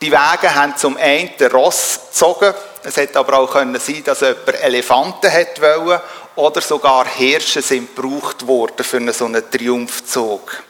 Die 0.00 0.12
Wege 0.12 0.54
haben 0.54 0.76
zum 0.76 0.96
einen 0.98 1.30
Ross 1.50 2.00
gezogen. 2.08 2.52
Es 2.82 2.96
hätte 2.96 3.18
aber 3.18 3.38
auch 3.38 3.50
können 3.50 3.80
sein, 3.80 4.04
dass 4.04 4.20
jemand 4.20 4.62
Elefanten 4.62 5.30
hätte 5.30 5.62
wollen 5.62 6.00
oder 6.36 6.60
sogar 6.60 7.06
Hirsche 7.06 7.62
sind 7.62 7.96
gebraucht 7.96 8.46
worden 8.46 8.84
für 8.84 8.98
einen 8.98 9.12
so 9.12 9.24
einen 9.24 9.50
Triumphzug. 9.50 10.62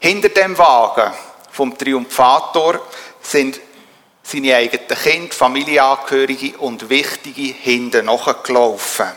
Hinter 0.00 0.30
dem 0.30 0.56
Wagen 0.56 1.12
vom 1.50 1.76
Triumphator 1.76 2.80
sind 3.20 3.60
seine 4.28 4.56
eigenen 4.56 4.86
Kinder, 4.88 5.34
Familienangehörige 5.34 6.58
und 6.58 6.88
Wichtige 6.90 7.54
hinten 7.54 8.06
nachgelaufen. 8.06 9.08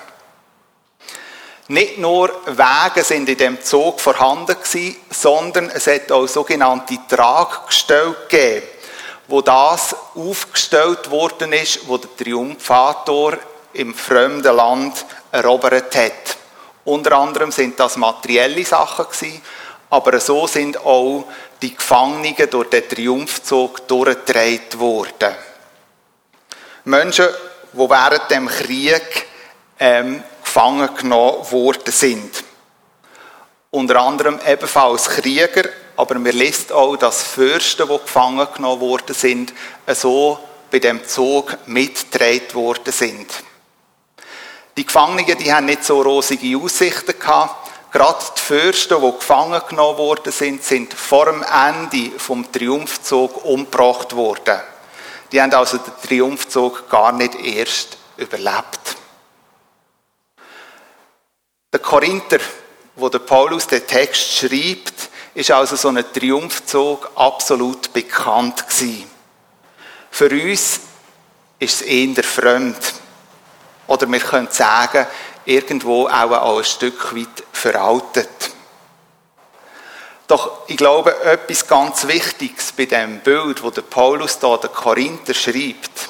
Nicht 1.68 1.98
nur 1.98 2.30
Wege 2.46 3.03
sind 3.03 3.30
in 3.30 3.38
dem 3.38 3.62
Zug 3.62 4.00
vorhanden 4.00 4.56
gewesen, 4.56 4.96
sondern 5.10 5.70
es 5.70 5.88
hat 5.88 6.12
auch 6.12 6.27
sogenannte 6.27 6.98
Traggestelle 7.08 8.15
gegeben 8.30 8.68
wo 9.32 9.41
das 9.41 9.96
aufgestellt 10.13 11.10
worden 11.10 11.53
ist, 11.53 11.88
wo 11.88 11.98
der 11.98 12.15
Triumphator 12.15 13.38
im 13.74 13.96
fremden 13.96 14.56
Land 14.56 15.06
erobert 15.32 15.96
hat. 15.96 16.38
Unter 16.84 17.18
anderem 17.18 17.51
sind 17.51 17.80
das 17.80 17.96
materielle 17.96 18.65
Sachen 18.65 19.06
gewesen, 19.06 19.41
aber 19.91 20.19
so 20.21 20.48
sind 20.48 20.77
auch 20.77 21.25
die 21.62 21.75
Gefangenen 21.75 22.50
durch 22.50 22.69
den 22.69 22.88
Triumphzug 22.88 23.88
durchgedreht 23.88 24.79
worden. 24.79 25.36
Menschen, 26.86 27.27
die 27.74 27.77
während 27.77 28.31
dem 28.31 28.48
Krieg 28.48 29.27
ähm, 29.79 30.24
gefangen 30.43 30.89
genommen 30.95 31.51
worden 31.51 31.91
sind. 31.91 32.43
Unter 33.69 34.01
anderem 34.01 34.39
ebenfalls 34.48 35.10
Krieger, 35.10 35.69
aber 35.98 36.15
man 36.15 36.31
liest 36.31 36.71
auch, 36.71 36.95
dass 36.95 37.24
Fürsten, 37.24 37.88
die 37.88 37.98
gefangen 37.98 38.48
genommen 38.55 38.81
worden 38.81 39.13
sind, 39.13 39.53
so 39.88 40.39
bei 40.71 40.79
dem 40.79 41.05
Zug 41.05 41.57
mitgedreht 41.67 42.55
worden 42.55 42.93
sind. 42.93 43.27
Die 44.77 44.86
Gefangenen, 44.86 45.38
die 45.38 45.53
haben 45.53 45.65
nicht 45.65 45.83
so 45.83 46.01
rosige 46.01 46.57
Aussichten 46.57 47.19
gehabt. 47.19 47.61
Gerade 47.91 48.24
die 48.38 48.41
Fürsten, 48.41 49.01
die 49.01 49.12
gefangen 49.12 49.62
genommen 49.67 49.98
worden 49.98 50.31
sind, 50.31 50.63
sind 50.63 50.93
vor 50.93 51.25
dem 51.25 51.43
Ende 51.43 52.17
vom 52.17 52.50
Triumphzug 52.50 53.43
umgebracht 53.43 54.15
worden. 54.15 54.62
Die 55.31 55.41
haben 55.41 55.53
also 55.53 55.77
den 55.77 55.93
Triumphzug 56.01 56.89
gar 56.89 57.12
nicht 57.12 57.36
erst 57.36 57.98
überlebt. 58.15 58.98
Der 61.74 61.79
Korinther, 61.79 62.39
wo 62.95 63.10
der 63.10 63.19
Paulus 63.19 63.67
den 63.67 63.86
Text 63.86 64.38
schreibt, 64.38 65.10
ist 65.33 65.51
also 65.51 65.75
so 65.75 65.89
ein 65.89 66.03
Triumphzug 66.13 67.10
absolut 67.15 67.91
bekannt 67.93 68.67
gewesen. 68.67 69.10
Für 70.10 70.29
uns 70.29 70.81
ist 71.60 71.81
es 71.81 71.81
eher 71.81 72.24
fremd. 72.24 73.00
Oder 73.91 74.10
wir 74.10 74.21
können 74.21 74.48
sagen, 74.50 75.05
irgendwo 75.43 76.07
auch 76.07 76.57
ein 76.60 76.63
Stück 76.63 77.13
weit 77.13 77.43
veraltet. 77.51 78.29
Doch 80.27 80.60
ich 80.67 80.77
glaube, 80.77 81.13
etwas 81.25 81.67
ganz 81.67 82.07
Wichtiges 82.07 82.71
bei 82.71 82.86
dem 82.86 83.19
Bild, 83.19 83.62
wo 83.62 83.69
der 83.69 83.81
Paulus 83.81 84.39
da 84.39 84.55
der 84.55 84.69
Korinther 84.69 85.33
schreibt, 85.33 86.07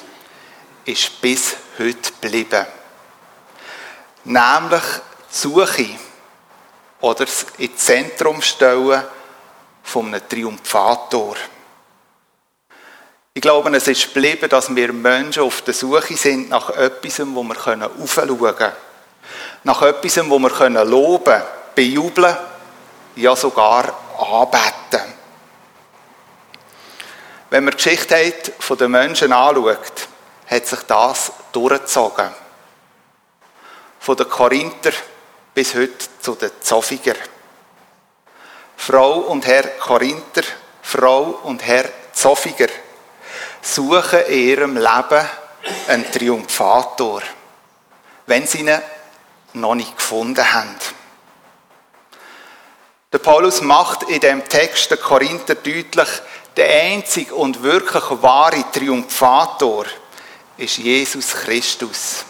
ist 0.84 1.20
bis 1.20 1.56
heute 1.76 2.12
geblieben. 2.20 2.66
Nämlich 4.26 4.84
die 5.32 5.36
Suche 5.36 5.88
oder 7.00 7.24
das 7.24 7.46
ins 7.58 7.84
Zentrum 7.84 8.42
stellen 8.42 9.02
von 9.82 10.06
einem 10.06 10.28
Triumphator. 10.28 11.34
Ich 13.34 13.40
glaube, 13.40 13.74
es 13.74 13.88
ist 13.88 14.12
geblieben, 14.12 14.46
dass 14.50 14.74
wir 14.74 14.92
Menschen 14.92 15.42
auf 15.42 15.62
der 15.62 15.72
Suche 15.72 16.16
sind 16.16 16.50
nach 16.50 16.68
etwas, 16.68 17.18
wo 17.24 17.42
wir 17.42 17.56
aufschauen 17.98 18.56
können. 18.56 18.72
Nach 19.64 19.80
etwas, 19.80 20.28
wo 20.28 20.38
wir 20.38 20.50
können 20.50 20.86
loben, 20.86 21.40
bejubeln, 21.74 22.36
ja 23.16 23.34
sogar 23.34 23.98
anbeten. 24.18 25.14
Wenn 27.48 27.64
man 27.64 27.70
die 27.70 27.82
Geschichte 27.82 28.52
den 28.78 28.90
Menschen 28.90 29.32
anschaut, 29.32 30.08
hat 30.46 30.66
sich 30.66 30.80
das 30.80 31.32
durchgezogen. 31.52 32.28
Von 33.98 34.16
den 34.16 34.28
Korinther 34.28 34.92
bis 35.54 35.74
heute 35.74 36.06
zu 36.20 36.34
den 36.34 36.50
Zofiger. 36.60 37.14
Frau 38.76 39.20
und 39.20 39.46
Herr 39.46 39.62
Korinther, 39.78 40.42
Frau 40.82 41.40
und 41.44 41.64
Herr 41.64 41.88
Zofiger 42.12 42.68
suchen 43.60 44.20
in 44.28 44.48
ihrem 44.48 44.76
Leben 44.76 45.28
einen 45.88 46.10
Triumphator, 46.10 47.22
wenn 48.26 48.46
sie 48.46 48.60
ihn 48.60 48.80
noch 49.54 49.74
nicht 49.74 49.96
gefunden 49.96 50.52
haben. 50.52 50.76
Der 53.12 53.18
Paulus 53.18 53.60
macht 53.60 54.04
in 54.04 54.20
dem 54.20 54.48
Text 54.48 54.90
der 54.90 54.96
Korinther 54.96 55.54
deutlich, 55.54 56.08
der 56.56 56.82
einzige 56.84 57.34
und 57.34 57.62
wirklich 57.62 58.04
wahre 58.22 58.64
Triumphator 58.72 59.84
ist 60.56 60.78
Jesus 60.78 61.32
Christus. 61.32 62.24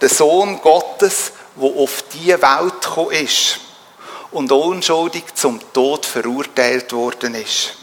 Der 0.00 0.08
Sohn 0.08 0.60
Gottes, 0.60 1.32
der 1.56 1.82
auf 1.82 2.04
die 2.12 2.28
Welt 2.28 2.80
gekommen 2.80 3.10
ist 3.10 3.60
und 4.30 4.52
unschuldig 4.52 5.34
zum 5.34 5.60
Tod 5.72 6.06
verurteilt 6.06 6.92
worden 6.92 7.34
ist. 7.34 7.74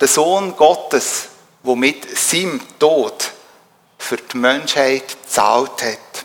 Der 0.00 0.08
Sohn 0.08 0.56
Gottes, 0.56 1.28
der 1.66 1.76
mit 1.76 2.16
seinem 2.16 2.60
Tod 2.78 3.32
für 3.98 4.16
die 4.16 4.36
Menschheit 4.36 5.08
gezahlt 5.08 5.82
hat. 5.82 6.24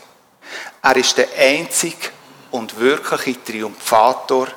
Er 0.82 0.96
ist 0.96 1.16
der 1.18 1.28
einzige 1.36 2.10
und 2.52 2.78
wirkliche 2.78 3.42
Triumphator, 3.42 4.48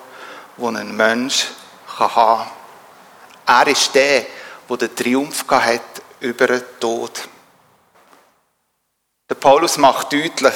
den 0.57 0.75
ein 0.75 0.95
Mensch 0.95 1.47
haben 1.97 2.13
kann. 2.13 2.47
Er 3.47 3.67
ist 3.67 3.93
der, 3.95 4.25
der 4.69 4.77
den 4.77 4.95
Triumph 4.95 5.45
hat 5.49 5.81
über 6.19 6.47
den 6.47 6.63
Tod. 6.79 7.27
Der 9.29 9.35
Paulus 9.35 9.77
macht 9.77 10.13
deutlich, 10.13 10.53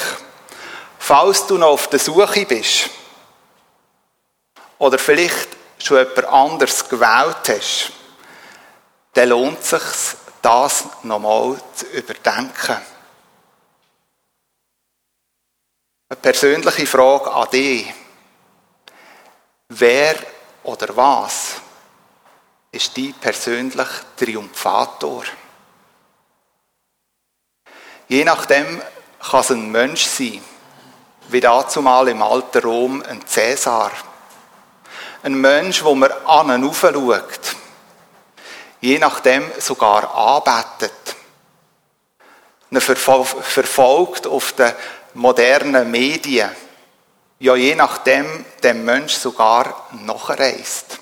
falls 0.99 1.47
du 1.47 1.57
noch 1.57 1.69
auf 1.69 1.87
der 1.87 1.99
Suche 1.99 2.45
bist 2.45 2.89
oder 4.77 4.99
vielleicht 4.99 5.49
schon 5.79 5.97
jemand 5.97 6.25
anders 6.25 6.87
gewählt 6.87 7.47
hast, 7.47 7.91
dann 9.13 9.29
lohnt 9.29 9.59
es 9.59 9.69
sich, 9.69 10.18
das 10.41 10.85
nochmal 11.03 11.61
zu 11.75 11.85
überdenken. 11.87 12.77
Eine 16.09 16.19
persönliche 16.21 16.87
Frage 16.87 17.31
an 17.31 17.49
dich. 17.51 17.93
Wer 19.69 20.15
oder 20.63 20.95
was 20.95 21.55
ist 22.71 22.97
dein 22.97 23.13
persönlicher 23.13 23.87
Triumphator? 24.17 25.23
Je 28.07 28.23
nachdem 28.23 28.81
kann 29.19 29.39
es 29.41 29.51
ein 29.51 29.71
Mensch 29.71 30.05
sein, 30.05 30.43
wie 31.27 31.39
dazumal 31.39 32.07
im 32.07 32.23
alten 32.23 32.63
Rom 32.63 33.03
ein 33.03 33.25
Cäsar. 33.27 33.91
Ein 35.21 35.39
Mensch, 35.39 35.83
wo 35.83 35.93
man 35.93 36.11
an 36.25 36.63
und 36.63 36.75
schaut. 36.75 37.58
Je 38.81 38.97
nachdem 38.97 39.51
sogar 39.59 40.15
anbetet. 40.15 41.15
Er 42.71 42.81
verfolgt 42.81 44.27
auf 44.27 44.53
den 44.53 44.73
modernen 45.13 45.89
Medien. 45.89 46.49
Ja, 47.39 47.55
je 47.55 47.75
nachdem 47.75 48.45
dem 48.63 48.85
Mensch 48.85 49.13
sogar 49.13 49.87
nachreist. 49.91 50.99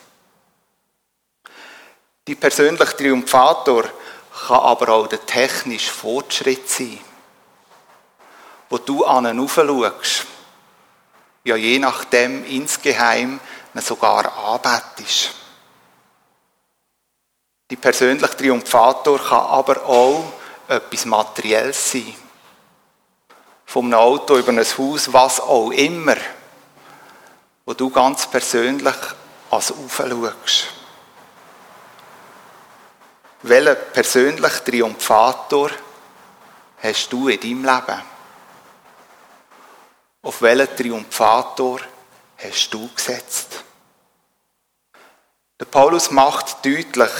Die 2.27 2.35
persönliche 2.35 2.95
Triumphator 2.97 3.83
kann 4.47 4.59
aber 4.59 4.89
auch 4.89 5.07
der 5.07 5.25
technische 5.25 5.91
Fortschritt 5.91 6.69
sein. 6.69 6.99
Wo 8.69 8.77
du 8.77 9.05
an 9.05 9.25
ihn 9.25 9.47
schaust, 9.47 10.25
ja 11.43 11.55
je 11.55 11.79
nachdem 11.79 12.45
insgeheim 12.45 13.39
sogar 13.75 14.37
anbetest. 14.37 15.46
Die 17.69 17.75
persönliche 17.75 18.37
Triumphator 18.37 19.19
kann 19.19 19.45
aber 19.45 19.85
auch 19.85 20.31
etwas 20.67 21.05
Materielles 21.05 21.91
sein. 21.91 22.15
Vom 23.65 23.93
Auto 23.93 24.37
über 24.37 24.51
ein 24.51 24.59
Haus, 24.59 25.11
was 25.11 25.41
auch 25.41 25.71
immer, 25.71 26.15
wo 27.65 27.73
du 27.73 27.89
ganz 27.89 28.25
persönlich 28.27 28.95
als 29.51 29.73
schaust. 29.91 30.67
Welchen 33.41 33.77
persönlichen 33.93 34.65
Triumphator 34.65 35.69
hast 36.81 37.11
du 37.11 37.27
in 37.27 37.39
deinem 37.39 37.65
Leben? 37.65 38.01
Auf 40.21 40.41
welchen 40.41 40.75
Triumphator 40.75 41.81
hast 42.37 42.73
du 42.73 42.89
gesetzt? 42.93 43.63
Der 45.59 45.65
Paulus 45.65 46.11
macht 46.11 46.65
deutlich, 46.65 47.11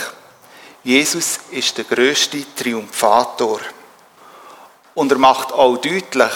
Jesus 0.84 1.40
ist 1.50 1.76
der 1.76 1.84
größte 1.84 2.44
Triumphator. 2.54 3.60
Und 4.94 5.10
er 5.10 5.18
macht 5.18 5.52
auch 5.52 5.76
deutlich, 5.76 6.32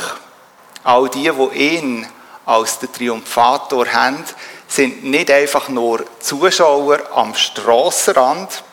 all 0.85 1.09
die, 1.09 1.31
die 1.31 1.59
ihn 1.59 2.07
als 2.44 2.78
den 2.81 2.92
Triumphator 2.92 3.87
haben, 3.87 4.24
sind 4.66 5.05
nicht 5.05 5.31
einfach 5.31 5.68
nur 5.68 6.05
Zuschauer 6.18 7.00
am 7.14 7.35
Strassenrand, 7.35 8.64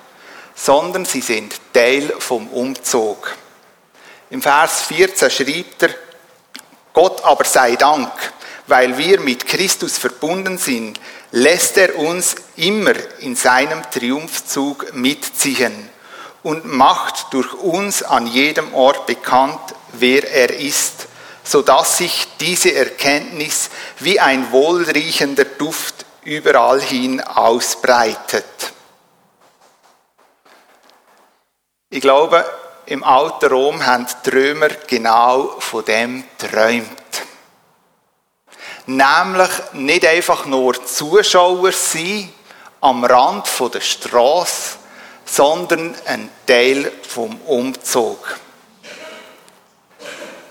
sondern 0.56 1.06
sie 1.06 1.22
sind 1.22 1.60
Teil 1.74 2.14
vom 2.20 2.48
Umzug. 2.48 3.36
Im 4.32 4.42
Vers 4.42 4.82
14 4.84 5.30
schreibt 5.30 5.84
er, 5.84 5.90
Gott 6.94 7.24
aber 7.24 7.46
sei 7.46 7.76
Dank, 7.76 8.12
weil 8.68 8.98
wir 8.98 9.20
mit 9.20 9.46
Christus 9.46 9.98
verbunden 9.98 10.58
sind, 10.58 11.00
lässt 11.32 11.78
er 11.78 11.98
uns 11.98 12.36
immer 12.56 12.94
in 13.20 13.36
seinem 13.36 13.84
Triumphzug 13.92 14.94
mitziehen 14.94 15.90
und 16.44 16.66
macht 16.66 17.34
durch 17.34 17.54
uns 17.54 18.04
an 18.04 18.28
jedem 18.28 18.74
Ort 18.74 19.06
bekannt, 19.06 19.60
wer 19.94 20.30
er 20.32 20.54
ist, 20.56 21.08
so 21.44 21.62
dass 21.62 21.98
sich 21.98 22.28
diese 22.40 22.74
Erkenntnis 22.74 23.70
wie 24.00 24.20
ein 24.20 24.52
wohlriechender 24.52 25.46
Duft 25.46 26.06
überall 26.24 26.82
hin 26.82 27.22
ausbreitet. 27.22 28.46
Ich 31.90 32.02
glaube, 32.02 32.46
im 32.86 33.04
alten 33.04 33.48
Rom 33.48 33.86
haben 33.86 34.08
die 34.26 34.30
Römer 34.30 34.70
genau 34.88 35.56
von 35.60 35.86
dem 35.86 36.24
träumt. 36.38 36.88
Nämlich 38.90 39.52
nicht 39.74 40.04
einfach 40.04 40.48
nur 40.48 40.84
Zuschauer 40.84 41.72
sein 41.72 42.34
am 42.82 43.06
Rand 43.06 43.48
der 43.72 43.82
Straße, 43.82 44.78
sondern 45.26 45.94
ein 46.08 46.28
Teil 46.48 46.92
vom 47.08 47.40
Umzug. 47.42 48.36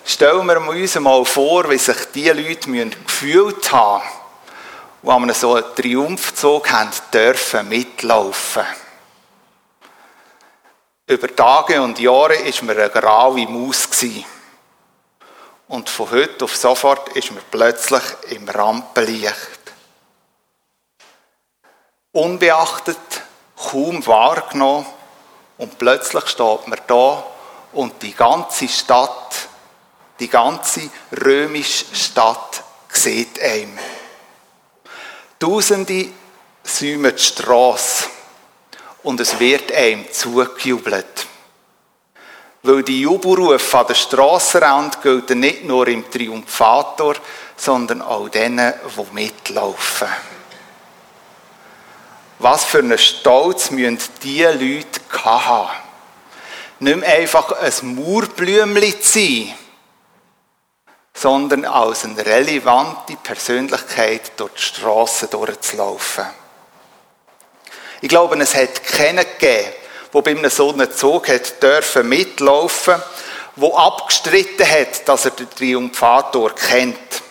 Stellen 0.04 0.46
wir 0.46 0.60
uns 0.68 0.94
mal 1.00 1.24
vor, 1.24 1.68
wie 1.68 1.78
sich 1.78 1.96
diese 2.14 2.32
Leute 2.34 2.70
gefühlt 3.04 3.72
haben, 3.72 4.04
die 5.02 5.08
an 5.10 5.34
so 5.34 5.54
einen 5.54 5.74
Triumphzug 5.74 6.70
haben 6.70 6.90
dürfen 7.12 7.68
mitlaufen. 7.68 8.66
Über 11.08 11.34
Tage 11.34 11.82
und 11.82 11.98
Jahre 11.98 12.38
war 12.38 12.64
man 12.64 12.78
eine 12.78 12.90
graue 12.90 13.48
Maus. 13.48 13.88
Und 15.68 15.90
von 15.90 16.10
heute 16.10 16.44
auf 16.44 16.56
sofort 16.56 17.10
ist 17.10 17.30
man 17.30 17.42
plötzlich 17.50 18.02
im 18.30 18.48
Rampenlicht. 18.48 19.34
Unbeachtet, 22.12 22.96
kaum 23.54 24.04
wahrgenommen 24.06 24.86
und 25.58 25.78
plötzlich 25.78 26.26
steht 26.26 26.66
man 26.66 26.80
da 26.86 27.24
und 27.72 28.02
die 28.02 28.14
ganze 28.14 28.66
Stadt, 28.66 29.48
die 30.18 30.28
ganze 30.28 30.88
römische 31.22 31.94
Stadt 31.94 32.64
sieht 32.88 33.38
einem. 33.40 33.78
Tausende 35.38 36.08
säumen 36.64 37.14
die 37.14 37.22
Strasse 37.22 38.06
und 39.02 39.20
es 39.20 39.38
wird 39.38 39.70
einem 39.72 40.10
zugejubelt. 40.10 41.27
Weil 42.62 42.82
die 42.82 43.02
Jubelrufe 43.02 43.78
an 43.78 43.86
der 43.86 43.94
Strassenrand 43.94 45.00
gelten 45.02 45.40
nicht 45.40 45.64
nur 45.64 45.86
im 45.88 46.10
Triumphator, 46.10 47.14
sondern 47.56 48.02
auch 48.02 48.28
denen, 48.28 48.74
die 48.96 49.14
mitlaufen. 49.14 50.08
Was 52.40 52.64
für 52.64 52.78
einen 52.78 52.98
Stolz 52.98 53.70
müssen 53.70 53.98
diese 54.22 54.52
Leute 54.52 55.00
haben. 55.12 55.70
Nicht 56.80 56.98
mehr 56.98 57.18
einfach 57.18 57.52
ein 57.52 57.94
Mauerblümchen 57.94 58.94
sein, 59.00 59.54
sondern 61.14 61.64
als 61.64 62.04
eine 62.04 62.24
relevante 62.24 63.16
Persönlichkeit 63.16 64.32
durch 64.36 64.52
die 64.52 64.62
Straße 64.62 65.26
durchzulaufen. 65.26 66.26
Ich 68.00 68.08
glaube, 68.08 68.40
es 68.40 68.54
hat 68.54 68.84
keinen 68.84 69.26
gegeben, 69.38 69.72
der 70.12 70.22
bei 70.22 70.30
einem 70.30 70.50
so 70.50 70.72
einem 70.72 70.90
Zug 70.90 71.28
hat 71.28 71.62
dürfen 71.62 72.08
mitlaufen, 72.08 73.02
wo 73.56 73.74
abgestritten 73.76 74.68
hat, 74.68 75.08
dass 75.08 75.26
er 75.26 75.32
den 75.32 75.50
Triumphator 75.50 76.54
kennt. 76.54 77.22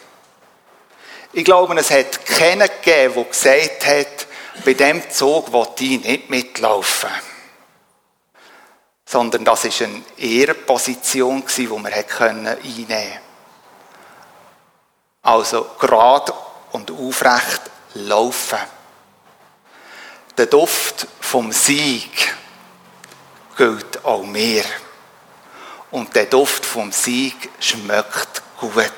Ich 1.33 1.45
glaube, 1.45 1.77
es 1.79 1.91
hat 1.91 2.25
keinen 2.25 2.67
gegeben, 2.67 3.13
der 3.15 3.23
gesagt 3.23 3.85
hat, 3.85 4.27
bei 4.65 4.73
dem 4.73 5.09
Zug 5.09 5.53
will 5.53 5.67
ich 5.79 6.03
nicht 6.03 6.29
mitlaufen. 6.29 7.09
Sondern 9.05 9.45
das 9.45 9.63
war 9.63 9.87
eine 9.87 10.03
Ehrenposition, 10.17 11.43
die 11.55 11.67
man 11.67 11.85
einnehmen 11.93 12.07
konnte. 12.17 13.19
Also 15.21 15.67
gerade 15.79 16.33
und 16.71 16.91
aufrecht 16.91 17.61
laufen. 17.93 18.59
der 20.37 20.45
Duft 20.45 21.07
vom 21.19 21.51
Sieg 21.51 22.35
gilt 23.58 24.06
auch 24.06 24.24
mir. 24.24 24.63
Und 25.91 26.15
der 26.15 26.26
Duft 26.26 26.65
vom 26.65 26.91
Sieg 26.91 27.50
schmeckt 27.60 28.41
gut. 28.60 28.91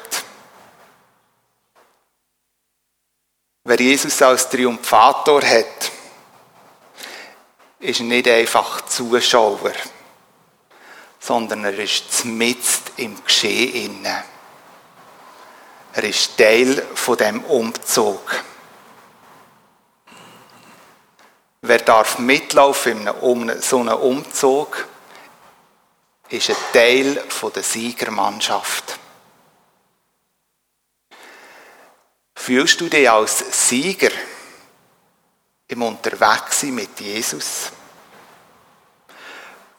Wer 3.64 3.80
Jesus 3.80 4.22
als 4.22 4.50
Triumphator 4.50 5.42
hat, 5.44 5.92
ist 7.80 8.02
nicht 8.02 8.28
einfach 8.28 8.86
Zuschauer, 8.88 9.74
sondern 11.20 11.64
er 11.66 11.78
ist 11.78 12.26
mitten 12.26 12.92
im 12.98 13.24
Geschehen 13.24 14.06
Er 15.94 16.04
ist 16.04 16.38
Teil 16.38 16.86
von 16.96 17.18
dem 17.18 17.44
Umzug. 17.46 18.44
Wer 21.62 21.80
darf 21.80 22.20
mitlaufen 22.20 23.08
in 23.08 23.62
so 23.62 23.80
einem 23.80 23.98
Umzug, 23.98 24.88
ist 26.30 26.50
ein 26.50 26.56
Teil 26.72 27.24
der 27.56 27.64
Siegermannschaft. 27.64 28.98
Fühlst 32.36 32.80
du 32.80 32.88
dich 32.88 33.10
als 33.10 33.68
Sieger 33.68 34.12
im 35.68 35.82
Unterwegssein 35.82 36.74
mit 36.74 37.00
Jesus? 37.00 37.72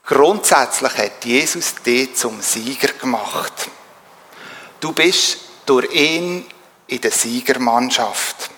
Grundsätzlich 0.05 0.97
hat 0.99 1.25
Jesus 1.25 1.77
dich 1.77 2.15
zum 2.15 2.43
Sieger 2.43 2.93
gemacht. 2.93 3.71
Du 4.81 4.93
bist 4.93 5.39
durch 5.67 5.91
ihn 5.93 6.45
in 6.89 7.01
der 7.01 7.13
Siegermannschaft. 7.13 8.51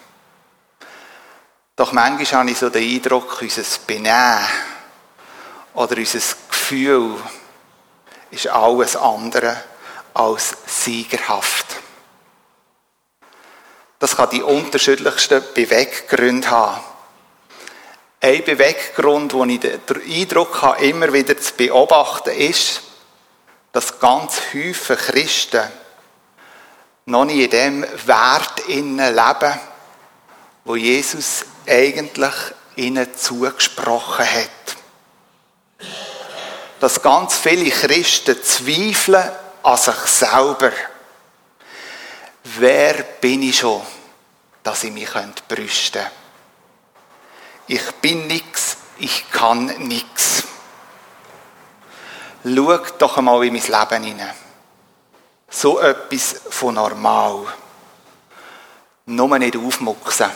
Doch 1.82 1.90
manchmal 1.90 2.42
habe 2.42 2.50
ich 2.52 2.58
so 2.58 2.70
den 2.70 2.94
Eindruck, 2.94 3.42
unser 3.42 3.64
Benehmen 3.88 4.38
oder 5.74 5.96
unser 5.96 6.20
Gefühl 6.48 7.16
ist 8.30 8.46
alles 8.46 8.94
andere 8.94 9.64
als 10.14 10.54
siegerhaft. 10.64 11.66
Das 13.98 14.14
kann 14.14 14.30
die 14.30 14.44
unterschiedlichsten 14.44 15.42
Beweggründe 15.54 16.48
haben. 16.48 16.80
Ein 18.20 18.44
Beweggrund, 18.44 19.32
den 19.32 19.50
ich 19.50 19.58
den 19.58 19.80
Eindruck 20.08 20.62
habe, 20.62 20.84
immer 20.84 21.12
wieder 21.12 21.36
zu 21.36 21.52
beobachten, 21.54 22.30
ist, 22.30 22.80
dass 23.72 23.98
ganz 23.98 24.38
viele 24.38 24.72
Christen 24.72 25.68
noch 27.06 27.24
nicht 27.24 27.52
in 27.52 27.82
dem 27.82 27.86
Wert 28.06 28.68
leben, 28.68 29.60
wo 30.64 30.76
Jesus 30.76 31.44
eigentlich 31.66 32.34
ihnen 32.76 33.14
zugesprochen 33.14 34.26
hat. 34.26 34.76
Dass 36.80 37.02
ganz 37.02 37.36
viele 37.36 37.70
Christen 37.70 38.42
zweifeln 38.42 39.30
an 39.62 39.76
sich 39.76 39.94
selber. 39.94 40.72
Wer 42.44 42.94
bin 43.20 43.42
ich 43.42 43.58
schon, 43.58 43.82
dass 44.62 44.84
ich 44.84 44.92
mich 44.92 45.10
brüsten 45.48 46.02
könnte? 46.02 46.10
Ich 47.68 47.92
bin 48.00 48.26
nichts, 48.26 48.76
ich 48.98 49.30
kann 49.30 49.66
nichts. 49.66 50.42
Schau 52.44 52.78
doch 52.98 53.18
einmal 53.18 53.44
in 53.44 53.52
mein 53.52 53.62
Leben 53.62 54.02
hinein. 54.02 54.34
So 55.48 55.78
etwas 55.78 56.40
von 56.50 56.74
normal. 56.74 57.46
Nur 59.06 59.38
nicht 59.38 59.56
aufmucksen 59.56 60.30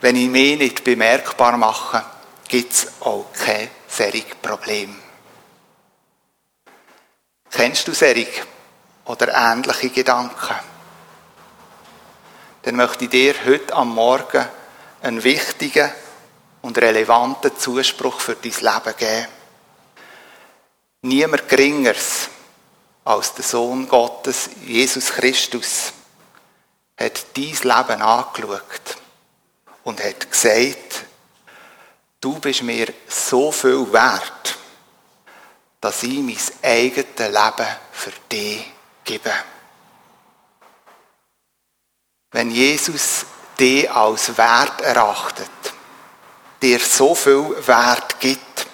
wenn 0.00 0.16
ich 0.16 0.28
mich 0.28 0.58
nicht 0.58 0.84
bemerkbar 0.84 1.56
mache, 1.56 2.04
gibt 2.48 2.72
es 2.72 2.86
auch 3.00 3.26
kein 3.32 3.70
solches 3.88 4.34
Problem. 4.40 4.96
Kennst 7.50 7.88
du 7.88 7.94
solche 7.94 8.28
oder 9.06 9.34
ähnliche 9.34 9.90
Gedanken? 9.90 10.54
Dann 12.62 12.76
möchte 12.76 13.04
ich 13.04 13.10
dir 13.10 13.34
heute 13.46 13.74
am 13.74 13.94
Morgen 13.94 14.46
einen 15.02 15.24
wichtigen 15.24 15.90
und 16.62 16.78
relevanten 16.78 17.56
Zuspruch 17.56 18.20
für 18.20 18.36
dein 18.36 18.52
Leben 18.52 18.96
geben. 18.96 19.28
Niemand 21.02 21.48
Geringeres 21.48 22.28
als 23.04 23.34
der 23.34 23.44
Sohn 23.44 23.88
Gottes, 23.88 24.50
Jesus 24.66 25.06
Christus, 25.06 25.92
hat 26.98 27.26
dein 27.36 27.44
Leben 27.44 28.02
angeschaut 28.02 28.97
und 29.88 30.04
hat 30.04 30.30
gesagt, 30.30 31.06
du 32.20 32.38
bist 32.38 32.62
mir 32.62 32.92
so 33.08 33.50
viel 33.50 33.90
wert, 33.90 34.58
dass 35.80 36.02
ich 36.02 36.18
mein 36.18 36.36
eigenes 36.62 37.16
Leben 37.16 37.76
für 37.92 38.12
dich 38.30 38.70
gebe. 39.02 39.32
Wenn 42.32 42.50
Jesus 42.50 43.24
dich 43.58 43.90
als 43.90 44.36
wert 44.36 44.82
erachtet, 44.82 45.48
dir 46.60 46.80
so 46.80 47.14
viel 47.14 47.56
Wert 47.66 48.20
gibt, 48.20 48.66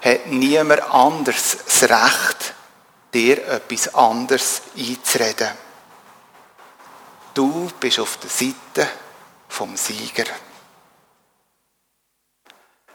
hat 0.00 0.26
niemand 0.26 0.82
anders 0.82 1.58
das 1.64 1.82
Recht, 1.84 2.54
dir 3.14 3.46
etwas 3.46 3.94
anderes 3.94 4.62
einzureden. 4.76 5.50
Du 7.34 7.70
bist 7.78 8.00
auf 8.00 8.16
der 8.16 8.30
Seite 8.30 8.90
vom 9.52 9.76
Sieger. 9.76 10.24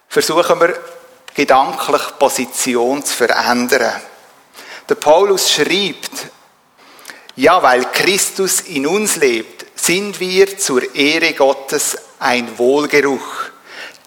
Versuchen 0.09 0.59
wir 0.59 0.79
gedanklich 1.35 2.01
Position 2.17 3.05
zu 3.05 3.13
verändern. 3.13 4.01
Der 4.89 4.95
Paulus 4.95 5.51
schreibt, 5.51 6.11
ja, 7.35 7.61
weil 7.61 7.85
Christus 7.91 8.61
in 8.61 8.87
uns 8.87 9.17
lebt, 9.17 9.65
sind 9.79 10.19
wir 10.19 10.57
zur 10.57 10.95
Ehre 10.95 11.33
Gottes 11.33 11.95
ein 12.17 12.57
Wohlgeruch, 12.57 13.51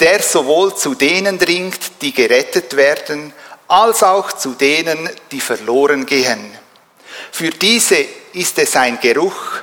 der 0.01 0.21
sowohl 0.21 0.75
zu 0.75 0.97
denen 0.97 1.39
dringt, 1.39 2.03
die 2.03 2.13
gerettet 2.13 2.75
werden, 2.75 3.33
als 3.69 4.03
auch 4.03 4.33
zu 4.33 4.55
denen, 4.55 5.09
die 5.31 5.41
verloren 5.41 6.05
gehen. 6.05 6.59
Für 7.31 7.51
diese 7.51 8.05
ist 8.33 8.59
es 8.59 8.75
ein 8.75 8.99
Geruch, 8.99 9.63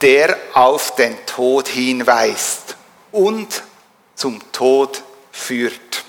der 0.00 0.36
auf 0.52 0.94
den 0.96 1.16
Tod 1.26 1.68
hinweist 1.68 2.76
und 3.12 3.62
zum 4.14 4.40
Tod 4.52 5.02
führt. 5.32 6.04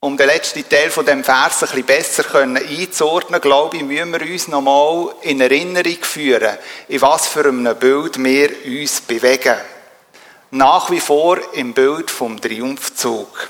Um 0.00 0.16
den 0.16 0.28
letzten 0.28 0.68
Teil 0.68 0.90
von 0.90 1.04
dem 1.04 1.24
Vers 1.24 1.64
ein 1.64 1.84
bisschen 1.84 1.84
besser 1.84 2.34
einzuordnen, 2.36 3.40
glaube 3.40 3.78
ich, 3.78 3.82
müssen 3.82 4.12
wir 4.12 4.30
uns 4.30 4.46
nochmal 4.46 5.12
in 5.22 5.40
Erinnerung 5.40 5.98
führen, 6.02 6.56
in 6.86 7.00
was 7.00 7.26
für 7.26 7.46
einem 7.46 7.76
Bild 7.76 8.22
wir 8.22 8.50
uns 8.64 9.00
bewegen. 9.00 9.56
Nach 10.52 10.88
wie 10.90 11.00
vor 11.00 11.38
im 11.54 11.74
Bild 11.74 12.12
vom 12.12 12.40
Triumphzug. 12.40 13.48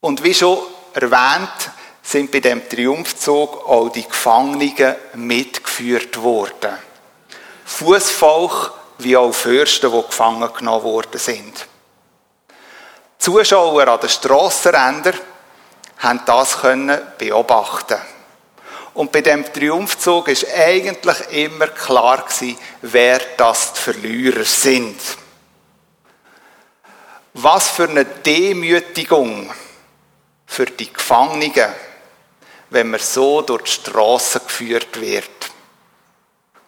Und 0.00 0.22
wie 0.22 0.34
schon 0.34 0.58
erwähnt, 0.92 1.70
sind 2.04 2.30
bei 2.30 2.40
dem 2.40 2.68
Triumphzug 2.68 3.66
auch 3.66 3.88
die 3.88 4.06
Gefangenen 4.06 4.94
mitgeführt 5.14 6.22
worden. 6.22 6.78
Fußvolk 7.64 8.72
wie 8.98 9.16
auch 9.16 9.32
Fürsten, 9.32 9.90
die 9.90 10.02
gefangen 10.02 10.50
genommen 10.56 10.84
worden 10.84 11.18
sind. 11.18 11.66
Zuschauer 13.18 13.88
an 13.88 14.00
den 14.00 14.10
Strassenrändern 14.10 15.18
haben 15.98 16.20
das 16.26 16.60
können 16.60 17.00
beobachten. 17.18 17.98
Und 18.92 19.10
bei 19.10 19.22
dem 19.22 19.50
Triumphzug 19.50 20.28
ist 20.28 20.46
eigentlich 20.54 21.18
immer 21.30 21.68
klar 21.68 22.18
gewesen, 22.18 22.58
wer 22.82 23.18
das 23.36 23.72
die 23.72 23.80
Verlierer 23.80 24.44
sind. 24.44 25.00
Was 27.32 27.70
für 27.70 27.88
eine 27.88 28.04
Demütigung 28.04 29.52
für 30.46 30.66
die 30.66 30.92
Gefangenen 30.92 31.72
wenn 32.74 32.90
man 32.90 32.98
so 32.98 33.40
durch 33.40 33.62
die 33.62 33.70
Straße 33.70 34.40
geführt 34.40 35.00
wird. 35.00 35.30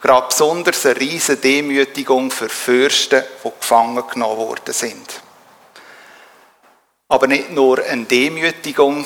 Gerade 0.01 0.29
besonders 0.29 0.87
eine 0.87 1.01
riesige 1.01 1.38
Demütigung 1.38 2.31
für 2.31 2.49
Fürsten, 2.49 3.25
die 3.42 3.51
gefangen 3.51 4.05
genommen 4.07 4.37
worden 4.37 4.73
sind. 4.73 5.21
Aber 7.09 7.27
nicht 7.27 7.51
nur 7.51 7.83
eine 7.83 8.05
Demütigung, 8.05 9.05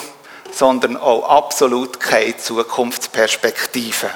sondern 0.53 0.99
auch 0.99 1.27
absolut 1.27 1.99
keine 1.99 2.37
Zukunftsperspektive. 2.37 4.11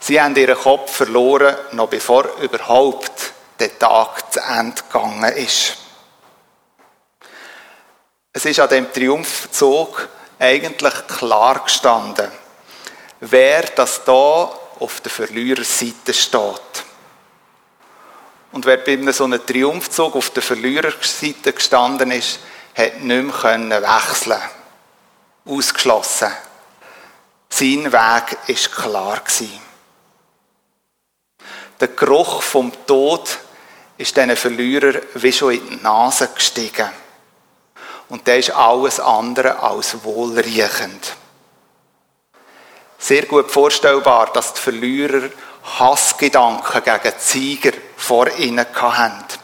Sie 0.00 0.20
haben 0.20 0.36
ihren 0.36 0.58
Kopf 0.58 0.96
verloren, 0.96 1.56
noch 1.72 1.88
bevor 1.88 2.26
überhaupt 2.42 3.32
der 3.58 3.78
Tag 3.78 4.34
zu 4.34 4.40
Ende 4.40 4.82
gegangen 4.82 5.32
ist. 5.32 5.78
Es 8.34 8.44
ist 8.44 8.60
an 8.60 8.68
dem 8.68 8.92
Triumphzug 8.92 10.08
eigentlich 10.42 11.06
klar 11.06 11.60
gestanden, 11.60 12.28
wer 13.20 13.62
das 13.62 14.02
da 14.04 14.52
auf 14.80 15.00
der 15.00 15.12
Verliererseite 15.12 16.12
steht. 16.12 16.84
Und 18.50 18.66
wer 18.66 18.78
bei 18.78 18.94
einem 18.94 19.12
so 19.12 19.24
einem 19.24 19.46
Triumphzug 19.46 20.16
auf 20.16 20.30
der 20.30 20.42
Verliererseite 20.42 21.52
gestanden 21.52 22.10
ist, 22.10 22.40
hat 22.76 23.00
nicht 23.00 23.44
mehr 23.44 23.82
wechseln 23.82 24.40
Ausgeschlossen. 25.44 26.32
Sein 27.48 27.84
Weg 27.84 27.92
war 27.92 28.22
klar. 28.74 29.22
Der 31.80 31.88
Geruch 31.88 32.42
vom 32.42 32.72
Tod 32.86 33.38
ist 33.96 34.16
diesen 34.16 34.36
Verlierer 34.36 35.00
wie 35.14 35.32
schon 35.32 35.52
in 35.52 35.68
die 35.68 35.82
Nase 35.82 36.28
gestiegen. 36.28 37.01
Und 38.12 38.26
der 38.26 38.40
ist 38.40 38.50
alles 38.50 39.00
andere 39.00 39.60
als 39.60 40.04
wohlriechend. 40.04 41.16
Sehr 42.98 43.24
gut 43.24 43.50
vorstellbar, 43.50 44.30
dass 44.34 44.52
die 44.52 44.60
Verlierer 44.60 45.30
Hassgedanken 45.78 46.84
gegen 46.84 47.00
die 47.04 47.22
Sieger 47.22 47.72
vor 47.96 48.28
ihnen 48.36 48.66
hatten. 48.66 49.38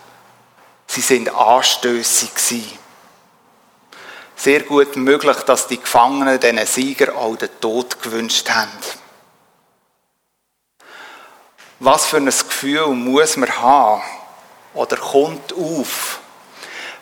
Sie 0.87 1.01
sind 1.01 1.35
anstößig 1.35 2.79
Sehr 4.37 4.61
gut 4.65 4.97
möglich, 4.97 5.39
dass 5.47 5.67
die 5.67 5.81
Gefangenen 5.81 6.39
diesen 6.39 6.67
Sieger 6.67 7.17
auch 7.17 7.37
den 7.37 7.49
Tod 7.63 8.03
gewünscht 8.03 8.51
haben. 8.51 8.71
Was 11.81 12.05
für 12.05 12.19
ein 12.19 12.27
Gefühl 12.27 12.89
muss 12.89 13.39
man 13.39 13.63
haben 13.63 14.03
oder 14.75 14.99
kommt 14.99 15.55
auf, 15.55 16.21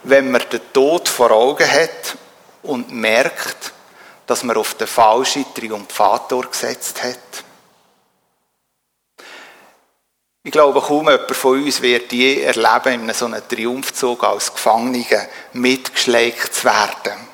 wenn 0.08 0.30
man 0.30 0.42
den 0.52 0.60
Tod 0.72 1.08
vor 1.08 1.32
Augen 1.32 1.68
hat 1.68 2.16
und 2.62 2.92
merkt, 2.92 3.72
dass 4.26 4.44
man 4.44 4.56
auf 4.56 4.74
den 4.74 4.86
falschen 4.86 5.44
Triumphator 5.52 6.46
gesetzt 6.46 7.02
hat? 7.02 7.44
Ich 10.44 10.52
glaube, 10.52 10.80
kaum 10.80 11.10
jemand 11.10 11.34
von 11.34 11.60
uns 11.60 11.82
wird 11.82 12.12
je 12.12 12.42
erleben, 12.42 13.08
in 13.08 13.14
so 13.14 13.24
einem 13.24 13.48
Triumphzug 13.48 14.22
als 14.22 14.54
Gefangene 14.54 15.28
mitgeschlägt 15.54 16.54
zu 16.54 16.64
werden. 16.64 17.26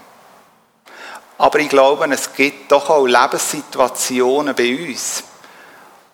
Aber 1.36 1.58
ich 1.58 1.68
glaube, 1.68 2.06
es 2.10 2.32
gibt 2.32 2.72
doch 2.72 2.88
auch 2.88 3.06
Lebenssituationen 3.06 4.54
bei 4.54 4.88
uns, 4.88 5.24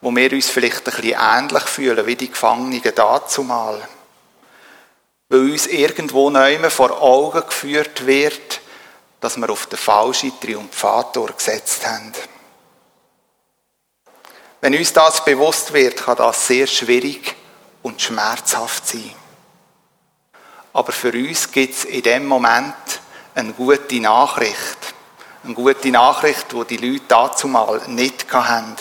wo 0.00 0.10
wir 0.10 0.32
uns 0.32 0.48
vielleicht 0.48 0.88
ein 0.88 1.02
bisschen 1.02 1.20
ähnlich 1.20 1.62
fühlen 1.64 2.04
wie 2.04 2.16
die 2.16 2.30
Gefangenen 2.30 2.82
dazumal. 2.96 3.80
Weil 5.28 5.50
uns 5.50 5.66
irgendwo 5.66 6.30
neu 6.30 6.70
vor 6.70 7.02
Augen 7.02 7.42
geführt 7.46 8.06
wird, 8.06 8.60
dass 9.20 9.36
wir 9.36 9.50
auf 9.50 9.66
den 9.66 9.78
falschen 9.78 10.38
Triumphator 10.40 11.28
gesetzt 11.32 11.86
haben. 11.86 12.12
Wenn 14.60 14.74
uns 14.74 14.92
das 14.92 15.24
bewusst 15.24 15.72
wird, 15.72 15.96
kann 15.96 16.16
das 16.16 16.46
sehr 16.46 16.66
schwierig 16.66 17.36
und 17.82 18.00
schmerzhaft 18.00 18.86
sein. 18.86 19.12
Aber 20.72 20.92
für 20.92 21.12
uns 21.12 21.50
gibt 21.50 21.74
es 21.74 21.84
in 21.84 22.02
dem 22.02 22.26
Moment 22.26 22.74
eine 23.34 23.52
gute 23.52 24.00
Nachricht. 24.00 24.94
Eine 25.44 25.54
gute 25.54 25.90
Nachricht, 25.90 26.46
die 26.52 26.76
die 26.76 26.86
Leute 26.88 27.04
dazu 27.08 27.48
mal 27.48 27.80
nicht 27.86 28.32
hatten. 28.32 28.76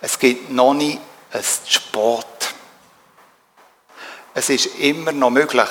Es 0.00 0.18
gibt 0.18 0.50
noch 0.50 0.72
nicht 0.72 1.00
ein 1.32 1.44
Sport. 1.66 2.39
Es 4.40 4.48
ist 4.48 4.78
immer 4.78 5.12
noch 5.12 5.28
möglich, 5.28 5.68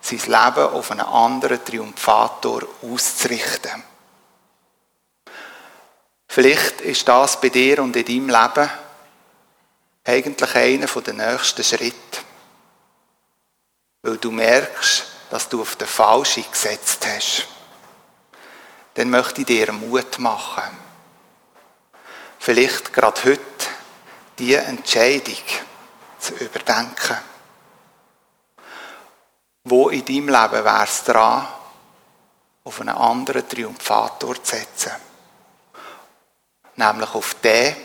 sein 0.00 0.18
Leben 0.18 0.72
auf 0.72 0.92
einen 0.92 1.02
anderen 1.02 1.62
Triumphator 1.62 2.62
auszurichten. 2.80 3.84
Vielleicht 6.26 6.80
ist 6.80 7.06
das 7.06 7.38
bei 7.38 7.50
dir 7.50 7.82
und 7.82 7.94
in 7.94 8.06
deinem 8.06 8.30
Leben 8.30 8.70
eigentlich 10.04 10.54
einer 10.54 10.86
der 10.86 11.12
nächsten 11.12 11.62
Schritte. 11.62 12.20
Weil 14.04 14.16
du 14.16 14.30
merkst, 14.30 15.04
dass 15.28 15.46
du 15.50 15.60
auf 15.60 15.76
den 15.76 15.86
Falschen 15.86 16.50
gesetzt 16.50 17.06
hast. 17.06 17.46
Dann 18.94 19.10
möchte 19.10 19.42
ich 19.42 19.46
dir 19.46 19.70
Mut 19.72 20.18
machen. 20.18 20.78
Vielleicht 22.38 22.90
gerade 22.94 23.22
heute 23.22 23.66
diese 24.38 24.62
Entscheidung 24.62 25.44
zu 26.18 26.32
überdenken. 26.36 27.29
Wo 29.64 29.88
in 29.90 30.04
deinem 30.04 30.28
Leben 30.28 30.64
wäre 30.64 30.84
es 30.84 31.04
dran, 31.04 31.46
auf 32.64 32.80
einen 32.80 32.90
anderen 32.90 33.48
Triumphator 33.48 34.42
zu 34.42 34.56
setzen? 34.56 34.92
nämlich 36.80 37.14
auf 37.14 37.34
den, 37.34 37.76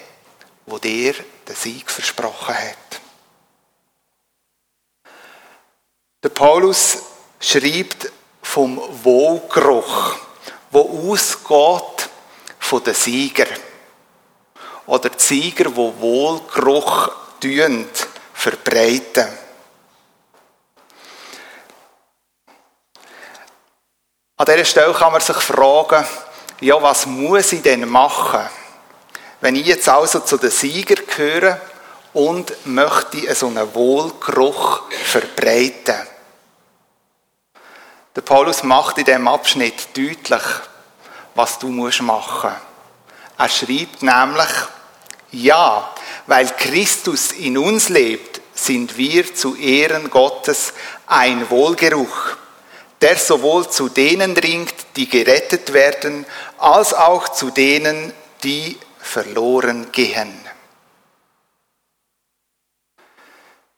wo 0.65 0.79
dir 0.79 1.13
den 1.47 1.55
Sieg 1.55 1.89
versprochen 1.91 2.55
hat. 2.55 3.01
Der 6.23 6.29
Paulus 6.29 6.97
schreibt 7.39 8.11
vom 8.41 8.81
Wohlgeruch, 9.03 10.15
wo 10.71 11.11
ausgeht 11.11 12.09
von 12.57 12.83
den 12.83 12.95
Sieger 12.95 13.47
oder 14.88 15.09
die 15.09 15.21
Sieger, 15.21 15.75
wo 15.75 15.93
Wohlgeruch 15.99 17.11
verbreiten. 18.33 19.44
An 24.37 24.45
dieser 24.47 24.65
Stelle 24.65 24.93
kann 24.93 25.13
man 25.13 25.21
sich 25.21 25.37
fragen, 25.37 26.05
ja, 26.59 26.81
was 26.81 27.05
muss 27.05 27.53
ich 27.53 27.61
denn 27.61 27.87
machen? 27.87 28.41
Wenn 29.39 29.55
ich 29.55 29.65
jetzt 29.65 29.87
also 29.87 30.19
zu 30.19 30.35
den 30.37 30.51
Siegern 30.51 31.05
gehöre 31.07 31.61
und 32.11 32.53
möchte 32.65 33.33
so 33.33 33.47
einen 33.47 33.73
Wohlgeruch 33.73 34.83
verbreiten. 34.89 36.07
Der 38.13 38.21
Paulus 38.21 38.63
macht 38.63 38.97
in 38.97 39.05
diesem 39.05 39.27
Abschnitt 39.27 39.95
deutlich, 39.95 40.43
was 41.33 41.57
du 41.57 41.67
musst 41.67 42.01
machen. 42.01 42.55
Er 43.37 43.49
schreibt 43.49 44.01
nämlich, 44.01 44.49
ja, 45.31 45.93
weil 46.27 46.47
Christus 46.57 47.31
in 47.31 47.57
uns 47.57 47.87
lebt, 47.87 48.41
sind 48.53 48.97
wir 48.97 49.33
zu 49.33 49.55
Ehren 49.55 50.09
Gottes 50.09 50.73
ein 51.07 51.49
Wohlgeruch, 51.49 52.37
der 53.01 53.17
sowohl 53.17 53.69
zu 53.69 53.89
denen 53.89 54.34
dringt, 54.36 54.73
die 54.95 55.08
gerettet 55.10 55.73
werden, 55.73 56.25
als 56.58 56.93
auch 56.93 57.29
zu 57.29 57.51
denen, 57.51 58.13
die 58.43 58.77
verloren 58.99 59.91
gehen. 59.91 60.34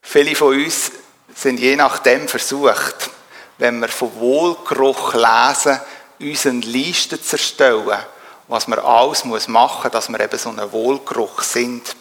Viele 0.01 0.35
von 0.35 0.55
uns 0.55 0.91
sind 1.35 1.59
je 1.59 1.75
nachdem 1.75 2.27
versucht, 2.27 3.09
wenn 3.57 3.79
wir 3.79 3.89
von 3.89 4.15
Wohlgeruch 4.15 5.13
lesen, 5.13 5.79
unseren 6.19 6.61
Liste 6.61 7.21
zu 7.21 7.35
erstellen, 7.35 7.99
was 8.47 8.67
man 8.67 8.79
alles 8.79 9.25
machen 9.25 9.47
muss, 9.47 9.91
dass 9.91 10.09
wir 10.09 10.19
eben 10.19 10.37
so 10.37 10.49
ein 10.49 10.71
Wohlgeruch 10.71 11.41
sind. 11.41 11.95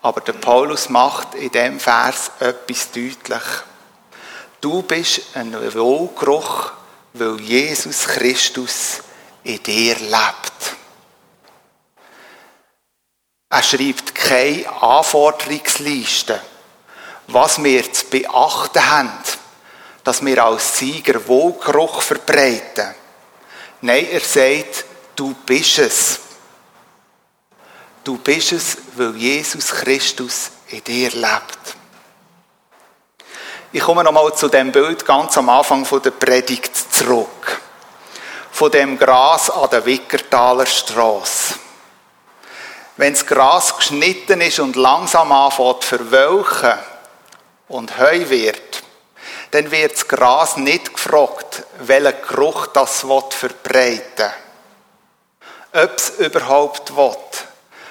Aber 0.00 0.20
der 0.20 0.34
Paulus 0.34 0.88
macht 0.88 1.34
in 1.34 1.50
dem 1.50 1.80
Vers 1.80 2.30
etwas 2.38 2.92
deutlich. 2.92 3.42
Du 4.60 4.82
bist 4.82 5.20
ein 5.34 5.54
Wohlgeruch, 5.74 6.72
weil 7.12 7.40
Jesus 7.40 8.06
Christus 8.06 9.00
in 9.44 9.62
dir 9.62 9.96
lebt. 9.96 10.76
Er 13.50 13.62
schreibt 13.62 14.14
keine 14.14 14.70
Anforderungsliste, 14.82 16.40
was 17.28 17.62
wir 17.62 17.92
zu 17.92 18.06
beachten 18.06 18.90
haben, 18.90 19.12
dass 20.02 20.24
wir 20.24 20.44
als 20.44 20.78
Sieger 20.78 21.26
Wohlgeruch 21.28 22.02
verbreiten. 22.02 22.94
Nein, 23.80 24.08
er 24.10 24.20
sagt, 24.20 24.84
du 25.14 25.34
bist 25.46 25.78
es. 25.78 26.20
Du 28.02 28.18
bist 28.18 28.52
es, 28.52 28.76
weil 28.96 29.14
Jesus 29.16 29.68
Christus 29.68 30.50
in 30.68 30.82
dir 30.82 31.10
lebt. 31.10 31.77
Ich 33.70 33.82
komme 33.82 34.02
nochmal 34.02 34.34
zu 34.34 34.48
dem 34.48 34.72
Bild 34.72 35.04
ganz 35.04 35.36
am 35.36 35.50
Anfang 35.50 35.86
der 36.02 36.10
Predigt 36.10 36.74
zurück. 36.74 37.60
Von 38.50 38.70
dem 38.70 38.98
Gras 38.98 39.50
an 39.50 39.68
der 39.68 39.84
Wickertaler 39.84 40.64
Straße. 40.64 41.56
Wenn 42.96 43.12
das 43.12 43.26
Gras 43.26 43.76
geschnitten 43.76 44.40
ist 44.40 44.58
und 44.58 44.74
langsam 44.74 45.32
anfängt 45.32 45.82
zu 45.82 45.98
verwelken 45.98 46.78
und 47.68 47.98
Heu 47.98 48.30
wird, 48.30 48.82
dann 49.50 49.70
wird 49.70 49.92
das 49.92 50.08
Gras 50.08 50.56
nicht 50.56 50.94
gefragt, 50.94 51.64
welchen 51.80 52.22
Geruch 52.26 52.68
das 52.68 53.00
verbreiten 53.00 54.32
will. 55.72 55.82
Ob 55.84 55.94
es 55.94 56.10
überhaupt 56.18 56.96
will, 56.96 57.16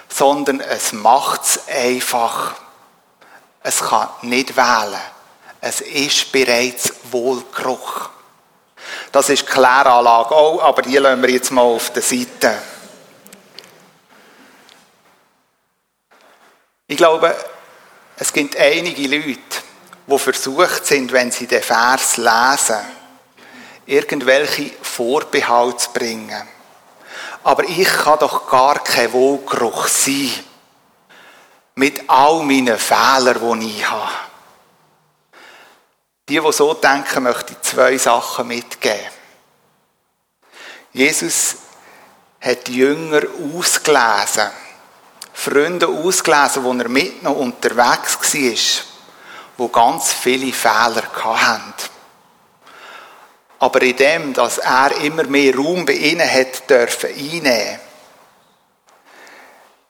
sondern 0.09 0.59
es 0.59 0.91
macht 0.91 1.43
es 1.43 1.59
einfach. 1.67 2.55
Es 3.61 3.79
kann 3.79 4.09
nicht 4.23 4.57
wählen. 4.57 5.16
Es 5.61 5.81
ist 5.81 6.31
bereits 6.31 6.93
Wohlgeruch. 7.11 8.09
Das 9.11 9.29
ist 9.29 9.47
Kläranlage 9.47 10.35
auch, 10.35 10.61
aber 10.61 10.81
die 10.81 10.97
lassen 10.97 11.21
wir 11.21 11.29
jetzt 11.29 11.51
mal 11.51 11.61
auf 11.61 11.91
der 11.91 12.03
Seite. 12.03 12.57
Ich 16.87 16.97
glaube, 16.97 17.35
Es 18.19 18.33
gibt 18.33 18.57
einige 18.57 19.07
Leute, 19.07 19.39
die 20.07 20.17
versucht 20.17 20.87
sind, 20.87 21.11
wenn 21.11 21.29
sie 21.31 21.45
den 21.45 21.61
Vers 21.61 22.17
lesen, 22.17 22.83
irgendwelche 23.85 24.71
Vorbehalte 24.81 25.77
zu 25.77 25.91
bringen. 25.91 26.47
Aber 27.43 27.63
ich 27.63 27.87
kann 27.87 28.17
doch 28.17 28.49
gar 28.49 28.83
kein 28.83 29.13
Wohlgeruch 29.13 29.87
sein. 29.87 30.31
Mit 31.75 32.09
all 32.09 32.41
meinen 32.41 32.79
Fehlern, 32.79 33.59
die 33.59 33.77
ich 33.77 33.87
habe. 33.87 34.26
Die, 36.29 36.39
die 36.39 36.51
so 36.51 36.73
denken, 36.73 37.23
möchte 37.23 37.53
ich 37.53 37.61
zwei 37.61 37.97
Sachen 37.97 38.47
mitgeben. 38.47 39.11
Jesus 40.91 41.55
hat 42.41 42.67
die 42.67 42.77
Jünger 42.77 43.21
ausgelesen, 43.55 44.49
Freunde 45.33 45.87
ausgelesen, 45.87 46.63
wo 46.63 46.73
er 46.73 46.89
mit 46.89 47.23
noch 47.23 47.35
unterwegs 47.35 48.33
war, 48.33 48.85
wo 49.57 49.67
ganz 49.69 50.11
viele 50.11 50.51
Fehler 50.51 51.03
hatten. 51.23 51.73
Aber 53.59 53.81
in 53.81 53.95
dem, 53.95 54.33
dass 54.33 54.57
er 54.57 54.91
immer 54.97 55.23
mehr 55.23 55.55
Raum 55.55 55.85
bei 55.85 55.93
ihnen 55.93 56.29
hat 56.29 56.69
dürfen 56.69 57.09
einnehmen, 57.09 57.79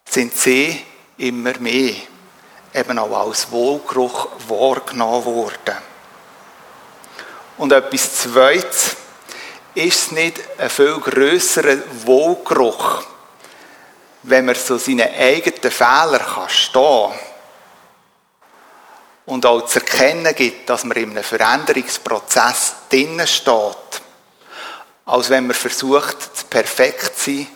sind 0.10 0.38
sie 0.38 0.86
immer 1.17 1.58
mehr 1.60 1.95
eben 2.73 3.00
auch 3.00 3.28
als 3.28 3.52
Wohlgeruch 3.52 4.30
wahrgenommen 4.47 5.26
worden. 5.26 5.87
Und 7.58 7.72
etwas 7.72 8.15
Zweites, 8.15 8.96
ist 9.74 10.08
es 10.08 10.12
nicht 10.12 10.39
ein 10.58 10.70
viel 10.70 11.00
grösserer 11.00 11.78
Wohlgeruch, 12.04 13.04
wenn 14.24 14.46
man 14.46 14.56
so 14.56 14.78
seine 14.78 15.12
eigenen 15.12 15.72
Fehler 15.72 16.20
kann 16.20 16.50
stehen 16.50 17.12
und 19.28 19.46
auch 19.46 19.65
zu 19.65 19.80
erkennen 19.80 20.34
gibt, 20.34 20.67
dass 20.70 20.84
man 20.84 20.98
in 20.98 21.12
einem 21.12 21.24
Veränderungsprozess 21.24 22.74
drinnen 22.89 23.28
steht, 23.28 24.02
als 25.06 25.30
wenn 25.30 25.46
man 25.46 25.56
versucht, 25.56 26.50
perfekt 26.50 27.20
zu 27.20 27.32
sein 27.32 27.48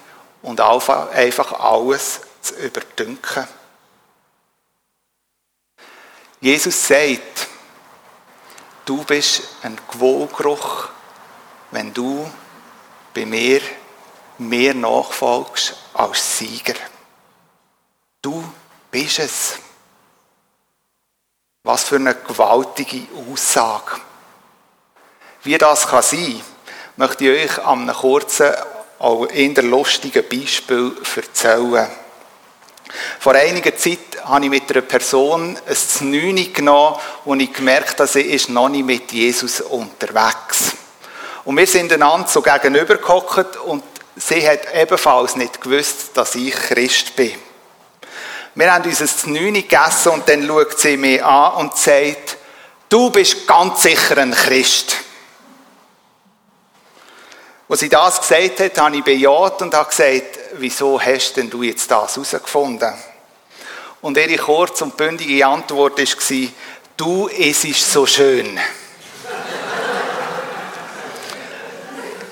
und 0.43 0.61
einfach 0.61 1.53
alles 1.53 2.21
zu 2.41 2.53
überdünken. 2.55 3.47
Jesus 6.39 6.87
sagt, 6.87 7.47
du 8.85 9.03
bist 9.03 9.43
ein 9.63 9.77
Wohlgeruch, 9.93 10.89
wenn 11.71 11.93
du 11.93 12.29
bei 13.13 13.25
mir 13.25 13.61
mehr 14.37 14.73
nachfolgst 14.73 15.75
als 15.93 16.37
Sieger. 16.37 16.75
Du 18.21 18.43
bist 18.89 19.19
es. 19.19 19.59
Was 21.63 21.83
für 21.83 21.97
eine 21.97 22.15
gewaltige 22.15 23.07
Aussage. 23.31 24.01
Wie 25.43 25.57
das 25.57 25.87
kann 25.87 26.03
sein, 26.03 26.41
möchte 26.95 27.25
ich 27.25 27.51
euch 27.51 27.65
an 27.65 27.81
einem 27.81 27.95
kurzen, 27.95 28.51
auch 28.99 29.27
eher 29.27 29.63
lustigen 29.63 30.27
Beispiel 30.27 30.95
erzählen. 31.15 31.89
Vor 33.19 33.33
einiger 33.35 33.75
Zeit 33.75 33.99
habe 34.25 34.45
ich 34.45 34.51
mit 34.51 34.69
einer 34.71 34.81
Person 34.81 35.57
ein 35.67 35.75
Znüni 35.75 36.45
genommen 36.45 36.97
und 37.25 37.39
ich 37.39 37.53
gemerkt 37.53 37.99
habe, 37.99 38.07
sie 38.07 38.21
ist 38.21 38.49
noch 38.49 38.69
nicht 38.69 38.85
mit 38.85 39.11
Jesus 39.11 39.61
unterwegs. 39.61 40.73
Und 41.45 41.57
wir 41.57 41.67
sind 41.67 41.91
einander 41.91 42.27
so 42.27 42.41
gegenüber 42.41 42.97
gehockt 42.97 43.57
und 43.57 43.83
sie 44.15 44.47
hat 44.47 44.73
ebenfalls 44.73 45.35
nicht 45.35 45.61
gewusst, 45.61 46.11
dass 46.15 46.35
ich 46.35 46.53
Christ 46.53 47.15
bin. 47.15 47.33
Wir 48.53 48.73
haben 48.73 48.83
unser 48.83 49.07
Znüni 49.07 49.61
gegessen 49.61 50.11
und 50.11 50.27
dann 50.27 50.45
schaut 50.45 50.77
sie 50.77 50.97
mich 50.97 51.23
an 51.23 51.53
und 51.53 51.77
sagt, 51.77 52.37
du 52.89 53.09
bist 53.09 53.47
ganz 53.47 53.81
sicher 53.81 54.17
ein 54.17 54.31
Christ. 54.31 54.97
Als 57.69 57.79
sie 57.79 57.87
das 57.87 58.19
gesagt 58.19 58.59
hat, 58.59 58.77
habe 58.77 58.97
ich 58.97 59.03
bejaht 59.03 59.61
und 59.61 59.73
habe 59.73 59.89
gesagt, 59.89 60.40
wieso 60.55 61.01
hast 61.01 61.37
denn 61.37 61.49
du 61.49 61.63
jetzt 61.63 61.89
das 61.89 62.15
herausgefunden? 62.15 62.93
Und 64.01 64.17
ihre 64.17 64.37
kurz 64.37 64.81
und 64.81 64.97
bündige 64.97 65.45
Antwort 65.45 65.97
war, 65.97 66.47
du, 66.97 67.27
es 67.29 67.63
ist 67.63 67.91
so 67.91 68.05
schön. 68.05 68.59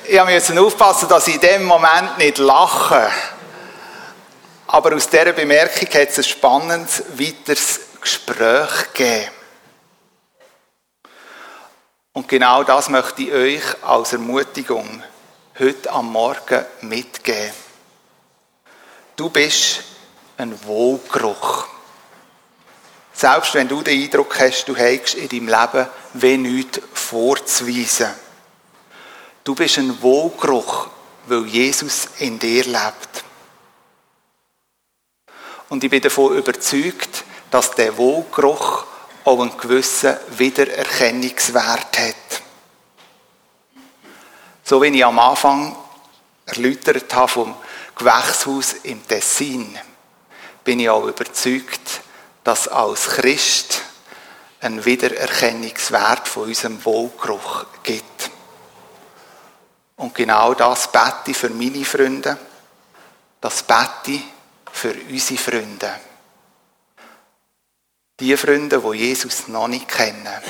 ich 0.09 0.23
musste 0.23 0.59
aufpassen, 0.59 1.07
dass 1.07 1.27
ich 1.27 1.35
in 1.35 1.41
dem 1.41 1.63
Moment 1.65 2.17
nicht 2.17 2.39
lache. 2.39 3.11
Aber 4.67 4.95
aus 4.95 5.07
dieser 5.07 5.33
Bemerkung 5.33 5.87
hat 5.87 6.09
es 6.09 6.17
ein 6.17 6.23
spannendes 6.23 7.03
weiteres 7.15 7.79
Gespräch 8.01 8.93
gegeben. 8.93 9.31
Und 12.13 12.27
genau 12.27 12.63
das 12.63 12.89
möchte 12.89 13.21
ich 13.21 13.31
euch 13.31 13.83
als 13.83 14.13
Ermutigung 14.13 15.03
heute 15.59 15.91
am 15.91 16.11
Morgen 16.11 16.65
mitgeben. 16.81 17.68
Du 19.19 19.27
bist 19.27 19.83
ein 20.37 20.57
Wohlgeruch. 20.63 21.67
Selbst 23.11 23.53
wenn 23.53 23.67
du 23.67 23.81
den 23.81 24.01
Eindruck 24.01 24.39
hast, 24.39 24.63
du 24.63 24.77
hast 24.77 25.15
in 25.15 25.27
deinem 25.27 25.49
Leben 25.49 25.89
wie 26.13 26.37
nichts 26.37 26.79
vorzuweisen. 26.93 28.07
Du 29.43 29.55
bist 29.55 29.77
ein 29.77 30.01
Wohlgeruch, 30.01 30.87
weil 31.27 31.45
Jesus 31.47 32.07
in 32.19 32.39
dir 32.39 32.63
lebt. 32.63 33.25
Und 35.67 35.83
ich 35.83 35.89
bin 35.89 36.01
davon 36.01 36.37
überzeugt, 36.37 37.25
dass 37.51 37.71
der 37.71 37.97
Wohlgeruch 37.97 38.85
auch 39.25 39.41
einen 39.41 39.57
gewissen 39.57 40.15
Wiedererkennungswert 40.37 41.99
hat. 41.99 42.41
So 44.63 44.81
wie 44.81 44.97
ich 44.97 45.03
am 45.03 45.19
Anfang 45.19 45.75
erläutert 46.45 47.13
habe 47.13 47.27
vom 47.27 47.55
Gewächshaus 47.99 48.73
im 48.83 49.05
Tessin, 49.05 49.77
bin 50.63 50.79
ich 50.79 50.89
auch 50.89 51.05
überzeugt, 51.05 52.01
dass 52.45 52.69
als 52.69 53.07
Christ 53.07 53.81
ein 54.61 54.83
Wiedererkennungswert 54.83 56.27
von 56.27 56.43
unserem 56.43 56.83
Wohlgeruch 56.83 57.65
gibt. 57.83 58.31
Und 59.97 60.15
genau 60.15 60.53
das 60.53 60.89
bete 60.89 61.31
ich 61.31 61.37
für 61.37 61.49
meine 61.49 61.83
Freunde, 61.83 62.37
das 63.41 63.63
bete 63.63 64.11
ich 64.11 64.23
für 64.71 64.93
unsere 64.93 65.39
Freunde. 65.39 65.93
Die 68.19 68.35
Freunde, 68.37 68.79
die 68.79 68.97
Jesus 68.97 69.49
noch 69.49 69.67
nicht 69.67 69.89
kennen. 69.89 70.41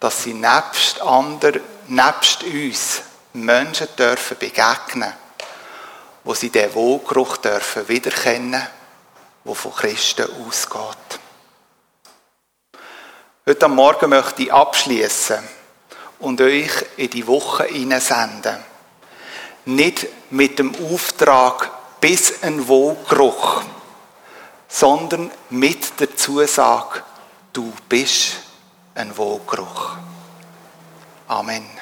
Dass 0.00 0.22
sie 0.22 0.34
nebst 0.34 1.00
anderen, 1.00 1.60
nebst 1.88 2.42
uns 2.42 3.02
Menschen 3.34 3.88
dürfen 3.96 4.38
begegnen, 4.38 5.12
wo 6.24 6.34
sie 6.34 6.50
den 6.50 6.72
Wohlgeruch 6.74 7.38
dürfen 7.38 7.88
wiederkennen, 7.88 8.66
der 9.44 9.54
von 9.54 9.74
Christen 9.74 10.28
ausgeht. 10.46 11.20
Heute 13.44 13.64
am 13.66 13.74
Morgen 13.74 14.10
möchte 14.10 14.42
ich 14.42 14.52
abschließen 14.52 15.42
und 16.20 16.40
euch 16.40 16.70
in 16.96 17.10
die 17.10 17.26
Woche 17.26 17.64
hineinsenden. 17.64 18.58
Nicht 19.64 20.06
mit 20.30 20.58
dem 20.58 20.72
Auftrag, 20.92 21.70
bis 22.00 22.42
ein 22.42 22.66
Wohlgeruch, 22.66 23.62
sondern 24.68 25.30
mit 25.50 26.00
der 26.00 26.16
Zusage, 26.16 27.02
du 27.52 27.72
bist 27.88 28.36
ein 28.94 29.16
Wohlgeruch. 29.16 29.96
Amen. 31.28 31.81